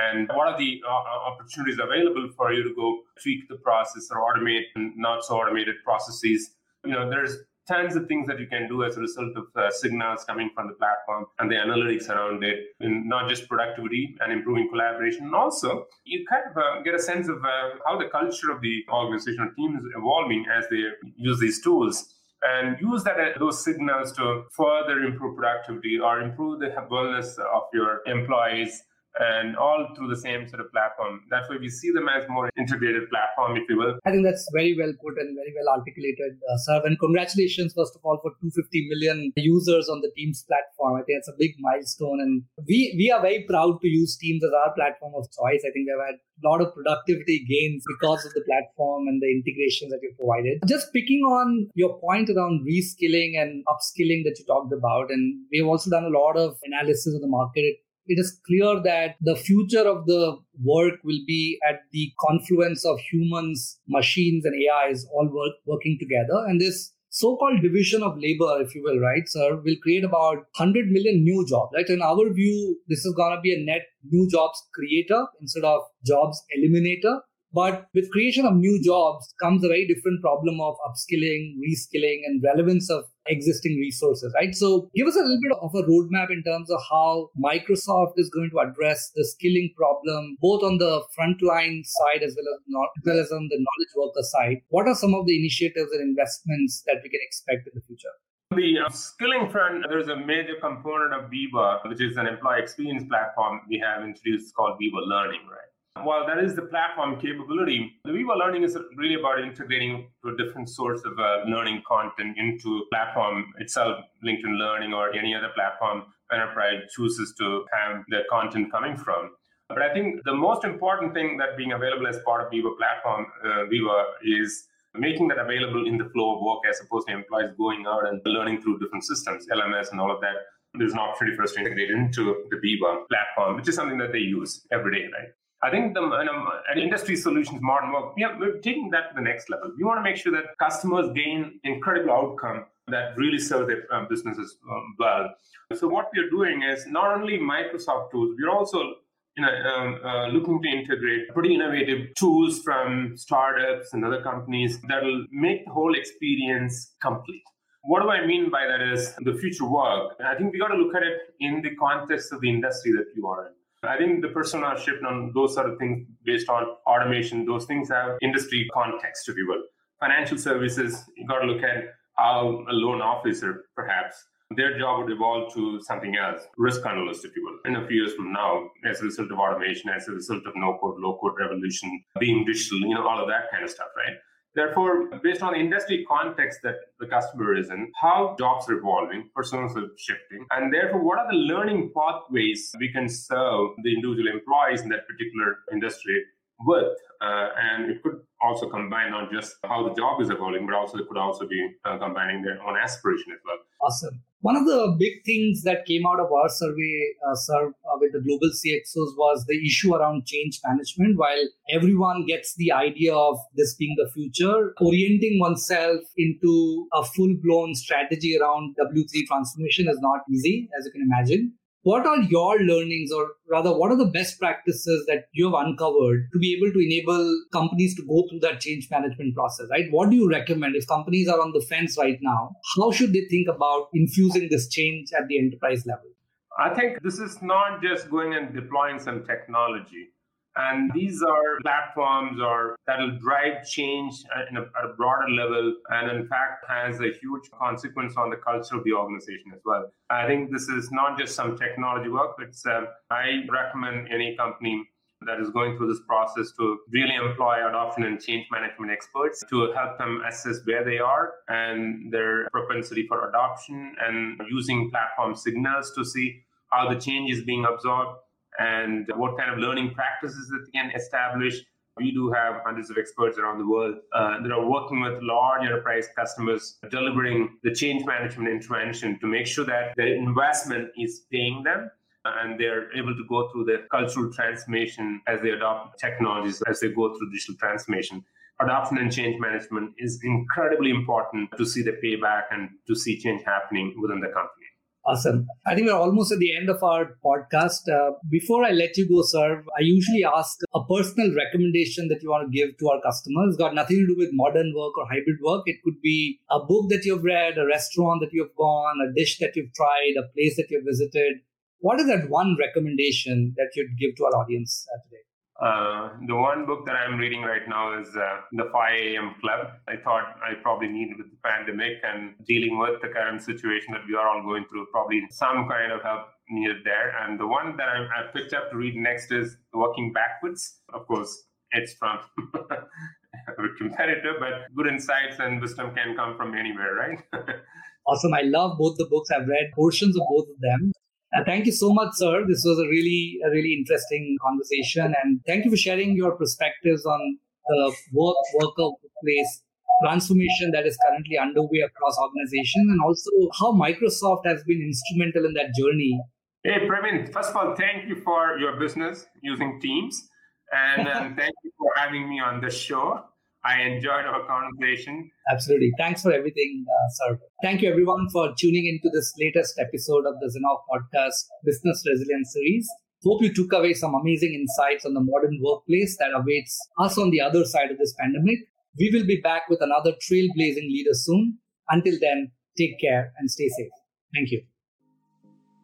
and 0.00 0.28
what 0.28 0.48
are 0.48 0.58
the 0.58 0.80
uh, 0.88 1.30
opportunities 1.30 1.78
available 1.78 2.28
for 2.36 2.52
you 2.52 2.62
to 2.62 2.74
go 2.74 3.00
tweak 3.22 3.46
the 3.48 3.56
process 3.56 4.08
or 4.10 4.20
automate 4.20 4.64
not 4.74 5.22
so 5.24 5.36
automated 5.36 5.74
processes. 5.84 6.54
You 6.84 6.92
know, 6.92 7.10
there's 7.10 7.36
tons 7.68 7.96
of 7.96 8.06
things 8.06 8.26
that 8.26 8.38
you 8.40 8.46
can 8.46 8.68
do 8.68 8.84
as 8.84 8.96
a 8.96 9.00
result 9.00 9.36
of 9.36 9.44
uh, 9.56 9.70
signals 9.70 10.24
coming 10.24 10.50
from 10.54 10.68
the 10.68 10.74
platform 10.74 11.26
and 11.38 11.50
the 11.50 11.54
analytics 11.54 12.08
around 12.08 12.42
it, 12.42 12.58
in 12.80 13.08
not 13.08 13.28
just 13.28 13.48
productivity 13.48 14.16
and 14.20 14.32
improving 14.32 14.68
collaboration. 14.68 15.26
And 15.26 15.34
also, 15.34 15.86
you 16.04 16.24
kind 16.28 16.42
of 16.50 16.56
uh, 16.56 16.82
get 16.82 16.94
a 16.94 16.98
sense 16.98 17.28
of 17.28 17.36
uh, 17.44 17.70
how 17.86 17.98
the 17.98 18.08
culture 18.08 18.50
of 18.50 18.60
the 18.60 18.84
organizational 18.92 19.50
team 19.56 19.76
is 19.76 19.84
evolving 19.96 20.44
as 20.52 20.64
they 20.70 20.82
use 21.16 21.38
these 21.38 21.62
tools 21.62 22.14
and 22.42 22.76
use 22.80 23.04
that 23.04 23.20
uh, 23.20 23.38
those 23.38 23.62
signals 23.62 24.12
to 24.12 24.44
further 24.50 24.98
improve 25.04 25.36
productivity 25.36 25.98
or 25.98 26.20
improve 26.20 26.60
the 26.60 26.74
wellness 26.90 27.38
of 27.38 27.62
your 27.72 28.00
employees 28.06 28.82
and 29.20 29.56
all 29.56 29.88
through 29.96 30.08
the 30.08 30.16
same 30.16 30.48
sort 30.48 30.60
of 30.60 30.72
platform. 30.72 31.20
That's 31.30 31.48
why 31.48 31.56
we 31.60 31.68
see 31.68 31.90
them 31.92 32.08
as 32.08 32.28
more 32.28 32.50
integrated 32.58 33.10
platform, 33.10 33.56
if 33.56 33.68
you 33.68 33.76
will. 33.76 33.98
I 34.04 34.10
think 34.10 34.24
that's 34.24 34.48
very 34.52 34.76
well 34.76 34.92
put 35.02 35.20
and 35.20 35.36
very 35.36 35.52
well 35.56 35.76
articulated, 35.76 36.38
uh, 36.48 36.58
sir. 36.64 36.82
And 36.84 36.98
congratulations, 36.98 37.74
first 37.76 37.94
of 37.94 38.00
all, 38.04 38.18
for 38.22 38.32
250 38.40 38.88
million 38.88 39.32
users 39.36 39.88
on 39.88 40.00
the 40.00 40.10
Teams 40.16 40.44
platform. 40.44 40.96
I 40.96 41.04
think 41.04 41.18
it's 41.18 41.28
a 41.28 41.38
big 41.38 41.54
milestone, 41.58 42.20
and 42.20 42.42
we 42.66 42.94
we 42.96 43.10
are 43.10 43.20
very 43.20 43.44
proud 43.48 43.80
to 43.80 43.88
use 43.88 44.16
Teams 44.16 44.42
as 44.44 44.52
our 44.52 44.72
platform 44.74 45.12
of 45.16 45.28
choice. 45.30 45.62
I 45.66 45.70
think 45.72 45.88
we've 45.88 46.06
had 46.06 46.16
a 46.16 46.48
lot 46.48 46.60
of 46.60 46.74
productivity 46.74 47.44
gains 47.44 47.84
because 47.86 48.24
of 48.24 48.32
the 48.34 48.42
platform 48.48 49.06
and 49.08 49.20
the 49.20 49.30
integrations 49.30 49.92
that 49.92 50.00
you 50.02 50.12
provided. 50.18 50.62
Just 50.66 50.92
picking 50.92 51.20
on 51.20 51.68
your 51.74 51.98
point 52.00 52.30
around 52.30 52.66
reskilling 52.66 53.40
and 53.40 53.64
upskilling 53.68 54.24
that 54.24 54.36
you 54.38 54.44
talked 54.46 54.72
about, 54.72 55.10
and 55.10 55.44
we've 55.52 55.66
also 55.66 55.90
done 55.90 56.04
a 56.04 56.18
lot 56.18 56.36
of 56.36 56.56
analysis 56.64 57.14
of 57.14 57.20
the 57.20 57.28
market 57.28 57.76
it 58.06 58.18
is 58.18 58.40
clear 58.46 58.80
that 58.82 59.16
the 59.20 59.36
future 59.36 59.86
of 59.88 60.06
the 60.06 60.36
work 60.62 60.94
will 61.04 61.20
be 61.26 61.58
at 61.68 61.80
the 61.92 62.12
confluence 62.20 62.84
of 62.84 62.98
humans, 63.10 63.78
machines, 63.88 64.44
and 64.44 64.54
AIs 64.54 65.06
all 65.12 65.28
work, 65.32 65.54
working 65.66 65.98
together. 66.00 66.44
And 66.46 66.60
this 66.60 66.92
so-called 67.10 67.60
division 67.62 68.02
of 68.02 68.16
labor, 68.16 68.62
if 68.62 68.74
you 68.74 68.82
will, 68.82 68.98
right, 68.98 69.22
sir, 69.26 69.56
will 69.56 69.76
create 69.82 70.02
about 70.02 70.36
100 70.56 70.90
million 70.90 71.22
new 71.22 71.46
jobs, 71.46 71.70
right? 71.74 71.88
In 71.88 72.00
our 72.00 72.32
view, 72.32 72.80
this 72.88 73.04
is 73.04 73.14
going 73.14 73.36
to 73.36 73.40
be 73.40 73.52
a 73.52 73.64
net 73.64 73.82
new 74.10 74.28
jobs 74.28 74.62
creator 74.72 75.26
instead 75.40 75.64
of 75.64 75.82
jobs 76.06 76.42
eliminator. 76.56 77.20
But 77.52 77.86
with 77.94 78.10
creation 78.10 78.46
of 78.46 78.54
new 78.54 78.82
jobs 78.82 79.34
comes 79.40 79.62
a 79.64 79.68
very 79.68 79.86
different 79.86 80.22
problem 80.22 80.60
of 80.60 80.76
upskilling, 80.88 81.56
reskilling, 81.60 82.20
and 82.24 82.42
relevance 82.42 82.90
of 82.90 83.04
existing 83.26 83.76
resources, 83.76 84.32
right? 84.34 84.54
So 84.54 84.88
give 84.94 85.06
us 85.06 85.16
a 85.16 85.20
little 85.20 85.38
bit 85.42 85.58
of 85.60 85.74
a 85.74 85.82
roadmap 85.84 86.30
in 86.30 86.42
terms 86.42 86.70
of 86.70 86.80
how 86.90 87.30
Microsoft 87.38 88.14
is 88.16 88.30
going 88.30 88.50
to 88.50 88.58
address 88.58 89.12
the 89.14 89.24
skilling 89.24 89.72
problem, 89.76 90.36
both 90.40 90.62
on 90.62 90.78
the 90.78 91.04
frontline 91.18 91.84
side 91.84 92.22
as 92.24 92.34
well 92.36 92.48
as, 92.54 92.60
not, 92.68 92.88
as 92.98 93.02
well 93.06 93.20
as 93.20 93.32
on 93.32 93.48
the 93.50 93.58
knowledge 93.58 93.94
worker 93.96 94.22
side. 94.22 94.62
What 94.70 94.88
are 94.88 94.94
some 94.94 95.14
of 95.14 95.26
the 95.26 95.38
initiatives 95.38 95.92
and 95.92 96.02
investments 96.02 96.82
that 96.86 97.00
we 97.02 97.10
can 97.10 97.20
expect 97.22 97.68
in 97.68 97.72
the 97.74 97.82
future? 97.86 98.14
The 98.52 98.84
skilling 98.92 99.48
front, 99.50 99.86
there's 99.88 100.08
a 100.08 100.16
major 100.16 100.56
component 100.60 101.14
of 101.14 101.30
Viva, 101.30 101.80
which 101.86 102.02
is 102.02 102.18
an 102.18 102.26
employee 102.26 102.60
experience 102.60 103.04
platform 103.08 103.60
we 103.68 103.78
have 103.78 104.04
introduced 104.04 104.54
called 104.54 104.76
Viva 104.78 105.00
Learning, 105.06 105.40
right? 105.48 105.71
While 106.00 106.26
that 106.26 106.42
is 106.42 106.56
the 106.56 106.62
platform 106.62 107.20
capability, 107.20 108.00
the 108.04 108.12
Viva 108.12 108.32
Learning 108.32 108.64
is 108.64 108.76
really 108.96 109.14
about 109.14 109.40
integrating 109.40 110.08
a 110.24 110.36
different 110.36 110.68
source 110.68 111.00
of 111.04 111.18
uh, 111.18 111.44
learning 111.46 111.82
content 111.86 112.36
into 112.38 112.86
platform 112.90 113.52
itself, 113.58 114.04
LinkedIn 114.24 114.58
Learning 114.58 114.94
or 114.94 115.14
any 115.14 115.34
other 115.34 115.50
platform 115.54 116.04
enterprise 116.32 116.80
chooses 116.96 117.34
to 117.38 117.64
have 117.72 118.02
their 118.08 118.24
content 118.28 118.72
coming 118.72 118.96
from. 118.96 119.30
But 119.68 119.82
I 119.82 119.92
think 119.92 120.24
the 120.24 120.34
most 120.34 120.64
important 120.64 121.14
thing 121.14 121.36
that 121.36 121.56
being 121.56 121.72
available 121.72 122.08
as 122.08 122.18
part 122.24 122.44
of 122.44 122.50
Viva 122.50 122.70
platform, 122.76 123.26
uh, 123.44 123.66
Viva, 123.66 124.06
is 124.24 124.66
making 124.94 125.28
that 125.28 125.38
available 125.38 125.86
in 125.86 125.98
the 125.98 126.06
flow 126.06 126.36
of 126.36 126.42
work 126.42 126.60
as 126.68 126.80
opposed 126.80 127.06
to 127.08 127.14
employees 127.14 127.52
going 127.56 127.86
out 127.86 128.08
and 128.08 128.20
learning 128.24 128.60
through 128.60 128.78
different 128.80 129.04
systems, 129.04 129.46
LMS 129.52 129.92
and 129.92 130.00
all 130.00 130.10
of 130.10 130.20
that. 130.20 130.34
There's 130.74 130.94
an 130.94 130.98
opportunity 130.98 131.36
for 131.36 131.44
us 131.44 131.52
to 131.52 131.60
integrate 131.60 131.90
into 131.90 132.44
the 132.50 132.58
Viva 132.60 133.04
platform, 133.08 133.56
which 133.56 133.68
is 133.68 133.76
something 133.76 133.98
that 133.98 134.10
they 134.10 134.18
use 134.18 134.66
every 134.72 134.98
day, 134.98 135.08
right? 135.12 135.28
I 135.64 135.70
think 135.70 135.94
the 135.94 136.00
you 136.00 136.24
know, 136.24 136.50
industry 136.76 137.14
solutions 137.14 137.60
modern 137.62 137.92
work, 137.92 138.16
we 138.16 138.24
are, 138.24 138.36
we're 138.38 138.58
taking 138.58 138.90
that 138.90 139.10
to 139.10 139.14
the 139.14 139.20
next 139.20 139.48
level. 139.48 139.70
We 139.78 139.84
want 139.84 139.98
to 139.98 140.02
make 140.02 140.16
sure 140.16 140.32
that 140.32 140.58
customers 140.58 141.12
gain 141.14 141.60
incredible 141.62 142.12
outcome 142.12 142.64
that 142.88 143.16
really 143.16 143.38
serve 143.38 143.68
their 143.68 143.84
um, 143.94 144.08
businesses 144.10 144.58
um, 144.68 144.96
well. 144.98 145.34
So 145.74 145.86
what 145.86 146.08
we 146.12 146.20
are 146.20 146.30
doing 146.30 146.62
is 146.62 146.86
not 146.88 147.16
only 147.16 147.38
Microsoft 147.38 148.10
tools, 148.10 148.34
we're 148.36 148.50
also 148.50 148.94
you 149.36 149.44
know, 149.44 149.48
um, 149.48 150.00
uh, 150.04 150.26
looking 150.28 150.60
to 150.62 150.68
integrate 150.68 151.28
pretty 151.28 151.54
innovative 151.54 152.12
tools 152.16 152.60
from 152.60 153.16
startups 153.16 153.92
and 153.92 154.04
other 154.04 154.20
companies 154.20 154.80
that 154.88 155.02
will 155.02 155.24
make 155.30 155.64
the 155.64 155.70
whole 155.70 155.94
experience 155.94 156.94
complete. 157.00 157.44
What 157.82 158.02
do 158.02 158.10
I 158.10 158.26
mean 158.26 158.50
by 158.50 158.66
that 158.66 158.82
is 158.82 159.14
the 159.20 159.34
future 159.34 159.64
work. 159.64 160.16
I 160.24 160.34
think 160.34 160.52
we 160.52 160.58
got 160.58 160.68
to 160.68 160.76
look 160.76 160.94
at 160.94 161.02
it 161.02 161.18
in 161.40 161.62
the 161.62 161.74
context 161.76 162.32
of 162.32 162.40
the 162.40 162.48
industry 162.48 162.92
that 162.92 163.06
you 163.16 163.26
are 163.26 163.46
in. 163.46 163.52
I 163.84 163.96
think 163.96 164.22
the 164.22 164.28
persona 164.28 164.78
shift 164.78 165.02
on 165.04 165.32
those 165.34 165.54
sort 165.54 165.68
of 165.68 165.76
things 165.76 166.06
based 166.24 166.48
on 166.48 166.64
automation, 166.86 167.44
those 167.44 167.64
things 167.64 167.88
have 167.88 168.16
industry 168.22 168.68
context, 168.72 169.28
if 169.28 169.36
you 169.36 169.48
will. 169.48 169.62
Financial 169.98 170.38
services, 170.38 171.02
you 171.16 171.26
got 171.26 171.40
to 171.40 171.46
look 171.46 171.64
at 171.64 171.94
how 172.16 172.64
a 172.70 172.72
loan 172.72 173.02
officer, 173.02 173.64
perhaps, 173.74 174.24
their 174.56 174.78
job 174.78 175.00
would 175.00 175.12
evolve 175.12 175.52
to 175.54 175.80
something 175.82 176.14
else, 176.16 176.42
risk 176.58 176.86
analyst, 176.86 177.24
if 177.24 177.34
you 177.34 177.42
will, 177.42 177.58
in 177.64 177.82
a 177.82 177.86
few 177.88 178.02
years 178.02 178.14
from 178.14 178.32
now, 178.32 178.68
as 178.88 179.00
a 179.00 179.04
result 179.04 179.32
of 179.32 179.38
automation, 179.38 179.90
as 179.90 180.06
a 180.06 180.12
result 180.12 180.46
of 180.46 180.52
no 180.54 180.78
code, 180.80 181.00
low 181.00 181.18
code 181.20 181.32
revolution, 181.40 182.04
being 182.20 182.44
digital, 182.44 182.78
you 182.80 182.94
know, 182.94 183.06
all 183.08 183.20
of 183.20 183.28
that 183.28 183.50
kind 183.50 183.64
of 183.64 183.70
stuff, 183.70 183.88
right? 183.96 184.16
Therefore, 184.54 185.08
based 185.22 185.42
on 185.42 185.54
the 185.54 185.58
industry 185.58 186.04
context 186.06 186.60
that 186.62 186.76
the 187.00 187.06
customer 187.06 187.56
is 187.56 187.70
in, 187.70 187.90
how 188.00 188.36
jobs 188.38 188.68
are 188.68 188.74
evolving, 188.74 189.30
personas 189.36 189.74
are 189.76 189.88
shifting, 189.96 190.44
and 190.50 190.72
therefore, 190.72 191.02
what 191.02 191.18
are 191.18 191.26
the 191.30 191.38
learning 191.38 191.90
pathways 191.96 192.70
we 192.78 192.92
can 192.92 193.08
serve 193.08 193.70
the 193.82 193.94
individual 193.94 194.28
employees 194.28 194.82
in 194.82 194.90
that 194.90 195.06
particular 195.06 195.56
industry 195.72 196.22
with? 196.66 196.96
Uh, 197.20 197.48
and 197.56 197.90
it 197.90 198.02
could 198.02 198.20
also 198.40 198.68
combine 198.68 199.12
not 199.12 199.30
just 199.30 199.54
how 199.64 199.86
the 199.86 199.94
job 199.94 200.20
is 200.20 200.30
evolving, 200.30 200.66
but 200.66 200.74
also 200.74 200.98
it 200.98 201.08
could 201.08 201.16
also 201.18 201.46
be 201.46 201.70
uh, 201.84 201.96
combining 201.98 202.42
their 202.42 202.60
own 202.62 202.76
aspiration 202.76 203.32
as 203.32 203.38
well. 203.44 203.58
Awesome. 203.80 204.20
One 204.40 204.56
of 204.56 204.66
the 204.66 204.96
big 204.98 205.24
things 205.24 205.62
that 205.62 205.86
came 205.86 206.04
out 206.04 206.18
of 206.18 206.32
our 206.32 206.48
survey, 206.48 207.14
uh, 207.24 207.34
sir, 207.36 207.68
uh, 207.68 207.96
with 208.00 208.12
the 208.12 208.20
global 208.20 208.50
CXOs 208.50 209.16
was 209.16 209.44
the 209.46 209.56
issue 209.64 209.94
around 209.94 210.26
change 210.26 210.58
management. 210.66 211.16
While 211.16 211.48
everyone 211.70 212.26
gets 212.26 212.56
the 212.56 212.72
idea 212.72 213.14
of 213.14 213.38
this 213.54 213.74
being 213.74 213.94
the 213.96 214.10
future, 214.10 214.74
orienting 214.80 215.38
oneself 215.38 216.00
into 216.16 216.88
a 216.92 217.04
full 217.04 217.34
blown 217.40 217.76
strategy 217.76 218.36
around 218.36 218.74
W3 218.80 219.26
transformation 219.28 219.88
is 219.88 219.98
not 220.00 220.22
easy, 220.28 220.68
as 220.76 220.86
you 220.86 220.90
can 220.90 221.02
imagine. 221.02 221.52
What 221.82 222.06
are 222.06 222.22
your 222.22 222.60
learnings, 222.60 223.10
or 223.10 223.32
rather, 223.50 223.76
what 223.76 223.90
are 223.90 223.96
the 223.96 224.06
best 224.06 224.38
practices 224.38 225.04
that 225.08 225.24
you 225.32 225.50
have 225.50 225.66
uncovered 225.66 226.28
to 226.32 226.38
be 226.38 226.54
able 226.56 226.72
to 226.72 226.78
enable 226.78 227.44
companies 227.52 227.96
to 227.96 228.02
go 228.06 228.24
through 228.28 228.40
that 228.40 228.60
change 228.60 228.88
management 228.90 229.34
process, 229.34 229.66
right? 229.70 229.86
What 229.90 230.10
do 230.10 230.16
you 230.16 230.28
recommend 230.28 230.76
if 230.76 230.86
companies 230.86 231.28
are 231.28 231.40
on 231.40 231.52
the 231.52 231.64
fence 231.68 231.96
right 231.98 232.18
now? 232.22 232.52
How 232.76 232.92
should 232.92 233.12
they 233.12 233.26
think 233.28 233.48
about 233.48 233.88
infusing 233.92 234.48
this 234.50 234.68
change 234.68 235.08
at 235.12 235.26
the 235.28 235.38
enterprise 235.38 235.84
level? 235.86 236.10
I 236.58 236.74
think 236.74 237.02
this 237.02 237.18
is 237.18 237.40
not 237.42 237.82
just 237.82 238.10
going 238.10 238.34
and 238.34 238.54
deploying 238.54 238.98
some 238.98 239.24
technology. 239.24 240.11
And 240.56 240.90
these 240.92 241.22
are 241.22 241.58
platforms 241.62 242.40
or 242.40 242.76
that'll 242.86 243.18
drive 243.18 243.66
change 243.66 244.22
at 244.36 244.54
a, 244.54 244.88
broader 244.96 245.30
level 245.30 245.74
and 245.90 246.10
in 246.10 246.28
fact 246.28 246.66
has 246.68 247.00
a 247.00 247.10
huge 247.10 247.50
consequence 247.58 248.14
on 248.16 248.28
the 248.28 248.36
culture 248.36 248.76
of 248.76 248.84
the 248.84 248.92
organization 248.92 249.52
as 249.54 249.60
well. 249.64 249.90
I 250.10 250.26
think 250.26 250.52
this 250.52 250.68
is 250.68 250.90
not 250.92 251.18
just 251.18 251.34
some 251.34 251.56
technology 251.56 252.10
work. 252.10 252.36
It's 252.38 252.66
uh, 252.66 252.82
I 253.10 253.44
recommend 253.50 254.08
any 254.12 254.36
company 254.36 254.86
that 255.26 255.40
is 255.40 255.50
going 255.50 255.76
through 255.76 255.88
this 255.88 256.02
process 256.06 256.52
to 256.58 256.78
really 256.90 257.14
employ 257.14 257.66
adoption 257.66 258.04
and 258.04 258.20
change 258.20 258.46
management 258.50 258.90
experts 258.90 259.42
to 259.48 259.72
help 259.72 259.98
them 259.98 260.22
assess 260.28 260.58
where 260.64 260.84
they 260.84 260.98
are 260.98 261.34
and 261.48 262.12
their 262.12 262.48
propensity 262.50 263.06
for 263.06 263.28
adoption 263.28 263.94
and 264.04 264.40
using 264.50 264.90
platform 264.90 265.34
signals 265.34 265.92
to 265.94 266.04
see 266.04 266.42
how 266.70 266.92
the 266.92 266.98
change 266.98 267.30
is 267.30 267.42
being 267.42 267.64
absorbed 267.64 268.18
and 268.58 269.10
what 269.16 269.36
kind 269.38 269.50
of 269.50 269.58
learning 269.58 269.92
practices 269.94 270.48
that 270.48 270.64
they 270.66 270.78
can 270.78 270.90
establish. 270.94 271.62
We 271.98 272.10
do 272.10 272.32
have 272.32 272.62
hundreds 272.64 272.88
of 272.88 272.96
experts 272.96 273.36
around 273.36 273.58
the 273.58 273.68
world 273.68 273.96
uh, 274.14 274.40
that 274.42 274.50
are 274.50 274.66
working 274.66 275.02
with 275.02 275.22
large 275.22 275.66
enterprise 275.66 276.08
customers, 276.16 276.78
delivering 276.90 277.58
the 277.62 277.74
change 277.74 278.06
management 278.06 278.48
intervention 278.48 279.18
to 279.20 279.26
make 279.26 279.46
sure 279.46 279.66
that 279.66 279.92
their 279.96 280.14
investment 280.14 280.88
is 280.96 281.24
paying 281.30 281.62
them 281.62 281.90
and 282.24 282.58
they're 282.58 282.90
able 282.96 283.14
to 283.14 283.24
go 283.28 283.48
through 283.50 283.64
the 283.64 283.84
cultural 283.90 284.32
transformation 284.32 285.20
as 285.26 285.40
they 285.42 285.50
adopt 285.50 285.98
technologies, 285.98 286.62
as 286.62 286.80
they 286.80 286.88
go 286.88 287.14
through 287.14 287.30
digital 287.30 287.56
transformation. 287.56 288.24
Adoption 288.60 288.98
and 288.98 289.12
change 289.12 289.40
management 289.40 289.92
is 289.98 290.20
incredibly 290.22 290.90
important 290.90 291.50
to 291.56 291.66
see 291.66 291.82
the 291.82 291.98
payback 292.04 292.44
and 292.52 292.70
to 292.86 292.94
see 292.94 293.18
change 293.18 293.42
happening 293.44 293.92
within 294.00 294.20
the 294.20 294.28
company. 294.28 294.66
Awesome. 295.04 295.48
I 295.66 295.74
think 295.74 295.88
we're 295.88 295.96
almost 295.96 296.30
at 296.30 296.38
the 296.38 296.56
end 296.56 296.70
of 296.70 296.80
our 296.80 297.16
podcast. 297.24 297.88
Uh, 297.92 298.12
before 298.30 298.64
I 298.64 298.70
let 298.70 298.96
you 298.96 299.08
go, 299.08 299.22
sir, 299.22 299.64
I 299.76 299.80
usually 299.80 300.24
ask 300.24 300.60
a 300.72 300.84
personal 300.84 301.34
recommendation 301.34 302.06
that 302.06 302.22
you 302.22 302.30
want 302.30 302.46
to 302.46 302.56
give 302.56 302.78
to 302.78 302.88
our 302.88 303.00
customers. 303.00 303.48
It's 303.48 303.56
got 303.56 303.74
nothing 303.74 303.96
to 303.96 304.06
do 304.06 304.14
with 304.16 304.30
modern 304.32 304.72
work 304.76 304.96
or 304.96 305.06
hybrid 305.06 305.38
work. 305.42 305.64
It 305.66 305.82
could 305.82 306.00
be 306.02 306.38
a 306.52 306.60
book 306.60 306.88
that 306.90 307.04
you've 307.04 307.24
read, 307.24 307.58
a 307.58 307.66
restaurant 307.66 308.20
that 308.20 308.32
you've 308.32 308.54
gone, 308.56 309.00
a 309.02 309.12
dish 309.12 309.38
that 309.38 309.56
you've 309.56 309.74
tried, 309.74 310.14
a 310.16 310.28
place 310.34 310.56
that 310.56 310.70
you've 310.70 310.84
visited. 310.84 311.40
What 311.80 311.98
is 311.98 312.06
that 312.06 312.30
one 312.30 312.56
recommendation 312.56 313.54
that 313.56 313.72
you'd 313.74 313.98
give 313.98 314.14
to 314.16 314.26
our 314.26 314.36
audience 314.36 314.86
uh, 314.94 315.02
today? 315.02 315.22
Uh, 315.60 316.10
the 316.26 316.34
one 316.34 316.66
book 316.66 316.86
that 316.86 316.96
I'm 316.96 317.18
reading 317.18 317.42
right 317.42 317.68
now 317.68 317.98
is 318.00 318.08
uh, 318.16 318.40
The 318.52 318.70
5 318.72 318.92
a.m. 318.94 319.34
Club. 319.40 319.68
I 319.86 319.96
thought 319.96 320.36
I 320.42 320.54
probably 320.62 320.88
need 320.88 321.14
with 321.16 321.30
the 321.30 321.36
pandemic 321.44 321.98
and 322.02 322.34
dealing 322.46 322.78
with 322.78 323.00
the 323.02 323.08
current 323.08 323.42
situation 323.42 323.92
that 323.92 324.02
we 324.08 324.14
are 324.16 324.26
all 324.26 324.42
going 324.42 324.64
through, 324.68 324.86
probably 324.90 325.22
some 325.30 325.68
kind 325.68 325.92
of 325.92 326.02
help 326.02 326.28
needed 326.48 326.78
there. 326.84 327.14
And 327.20 327.38
the 327.38 327.46
one 327.46 327.76
that 327.76 327.88
I, 327.88 327.98
I 327.98 328.32
picked 328.32 328.54
up 328.54 328.70
to 328.70 328.76
read 328.76 328.96
next 328.96 329.30
is 329.30 329.56
Working 329.72 330.12
Backwards. 330.12 330.80
Of 330.92 331.06
course, 331.06 331.44
it's 331.72 331.94
from 331.94 332.18
a 332.64 333.68
competitor, 333.78 334.34
but 334.40 334.74
good 334.74 334.86
insights 334.86 335.36
and 335.38 335.60
wisdom 335.60 335.94
can 335.94 336.16
come 336.16 336.36
from 336.36 336.54
anywhere, 336.54 336.94
right? 336.94 337.18
awesome. 338.06 338.34
I 338.34 338.42
love 338.42 338.78
both 338.78 338.96
the 338.96 339.06
books. 339.06 339.30
I've 339.30 339.46
read 339.46 339.70
portions 339.74 340.16
of 340.16 340.22
both 340.28 340.48
of 340.48 340.60
them. 340.60 340.92
Uh, 341.34 341.42
thank 341.44 341.64
you 341.64 341.72
so 341.72 341.92
much, 341.92 342.10
sir. 342.12 342.44
This 342.46 342.62
was 342.64 342.78
a 342.78 342.88
really, 342.88 343.38
a 343.46 343.50
really 343.50 343.74
interesting 343.74 344.36
conversation, 344.42 345.14
and 345.22 345.40
thank 345.46 345.64
you 345.64 345.70
for 345.70 345.76
sharing 345.76 346.14
your 346.14 346.36
perspectives 346.36 347.06
on 347.06 347.38
the 347.68 347.92
work, 348.12 348.36
worker, 348.54 348.90
workplace 349.02 349.62
transformation 350.04 350.72
that 350.72 350.84
is 350.84 350.98
currently 351.06 351.38
underway 351.38 351.80
across 351.80 352.18
organizations, 352.18 352.90
and 352.90 353.00
also 353.02 353.30
how 353.58 353.72
Microsoft 353.72 354.44
has 354.44 354.62
been 354.64 354.82
instrumental 354.82 355.46
in 355.46 355.54
that 355.54 355.74
journey. 355.78 356.20
Hey, 356.64 356.86
Praveen. 356.86 357.32
First 357.32 357.50
of 357.50 357.56
all, 357.56 357.74
thank 357.76 358.08
you 358.08 358.16
for 358.16 358.58
your 358.58 358.78
business 358.78 359.26
using 359.42 359.80
Teams, 359.80 360.28
and, 360.72 361.08
and 361.08 361.36
thank 361.40 361.54
you 361.64 361.70
for 361.78 361.90
having 361.96 362.28
me 362.28 362.40
on 362.40 362.60
the 362.60 362.70
show. 362.70 363.24
I 363.64 363.82
enjoyed 363.82 364.26
our 364.26 364.44
conversation. 364.46 365.30
Absolutely. 365.50 365.92
Thanks 365.96 366.22
for 366.22 366.32
everything, 366.32 366.84
uh, 366.88 367.08
sir. 367.10 367.38
Thank 367.62 367.82
you, 367.82 367.90
everyone, 367.90 368.28
for 368.32 368.52
tuning 368.58 368.86
into 368.86 369.08
this 369.14 369.32
latest 369.38 369.78
episode 369.78 370.26
of 370.26 370.34
the 370.40 370.46
Zinnov 370.46 370.80
Podcast 370.90 371.46
Business 371.64 372.02
Resilience 372.10 372.52
Series. 372.52 372.88
Hope 373.24 373.40
you 373.40 373.54
took 373.54 373.72
away 373.72 373.94
some 373.94 374.14
amazing 374.14 374.54
insights 374.54 375.06
on 375.06 375.14
the 375.14 375.20
modern 375.20 375.60
workplace 375.62 376.16
that 376.18 376.32
awaits 376.34 376.76
us 376.98 377.16
on 377.16 377.30
the 377.30 377.40
other 377.40 377.64
side 377.64 377.92
of 377.92 377.98
this 377.98 378.14
pandemic. 378.18 378.58
We 378.98 379.10
will 379.14 379.24
be 379.24 379.40
back 379.40 379.68
with 379.68 379.80
another 379.80 380.12
trailblazing 380.12 380.88
leader 380.90 381.14
soon. 381.14 381.58
Until 381.88 382.14
then, 382.20 382.50
take 382.76 383.00
care 383.00 383.32
and 383.38 383.48
stay 383.48 383.68
safe. 383.68 383.92
Thank 384.34 384.50
you. 384.50 384.62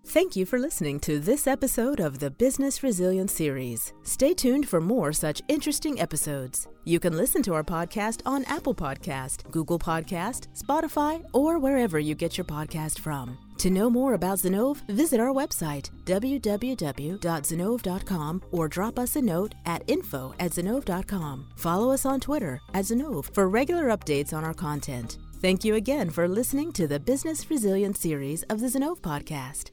Thank 0.09 0.35
you 0.37 0.47
for 0.47 0.59
listening 0.59 1.01
to 1.01 1.19
this 1.19 1.47
episode 1.47 2.01
of 2.01 2.19
the 2.19 2.31
Business 2.31 2.83
Resilience 2.83 3.31
Series. 3.31 3.93
Stay 4.05 4.33
tuned 4.33 4.67
for 4.67 4.81
more 4.81 5.13
such 5.13 5.43
interesting 5.49 6.01
episodes. 6.01 6.67
You 6.85 6.99
can 6.99 7.15
listen 7.15 7.43
to 7.43 7.53
our 7.53 7.63
podcast 7.63 8.23
on 8.25 8.47
Apple 8.47 8.75
Podcast, 8.75 9.51
Google 9.51 9.79
Podcast, 9.79 10.47
Spotify, 10.57 11.23
or 11.35 11.59
wherever 11.59 11.99
you 11.99 12.15
get 12.15 12.39
your 12.39 12.47
podcast 12.47 13.01
from. 13.01 13.37
To 13.59 13.69
know 13.69 13.91
more 13.91 14.15
about 14.15 14.39
Zinnov, 14.39 14.79
visit 14.89 15.21
our 15.21 15.35
website, 15.35 15.91
www.zinnov.com, 16.07 18.43
or 18.51 18.67
drop 18.67 18.99
us 18.99 19.17
a 19.17 19.21
note 19.21 19.55
at 19.67 19.83
info 19.89 20.35
at 20.41 20.53
zinnov.com. 20.53 21.49
Follow 21.57 21.93
us 21.93 22.07
on 22.07 22.19
Twitter 22.19 22.63
at 22.73 22.87
Zinnov 22.87 23.27
for 23.35 23.51
regular 23.51 23.89
updates 23.89 24.33
on 24.33 24.43
our 24.43 24.55
content. 24.55 25.19
Thank 25.43 25.67
you 25.67 25.75
again 25.75 26.09
for 26.09 26.27
listening 26.27 26.73
to 26.73 26.89
the 26.89 26.99
Business 26.99 27.51
Resilience 27.51 28.01
series 28.01 28.43
of 28.45 28.61
the 28.61 28.69
Zinnov 28.69 29.01
podcast. 29.01 29.73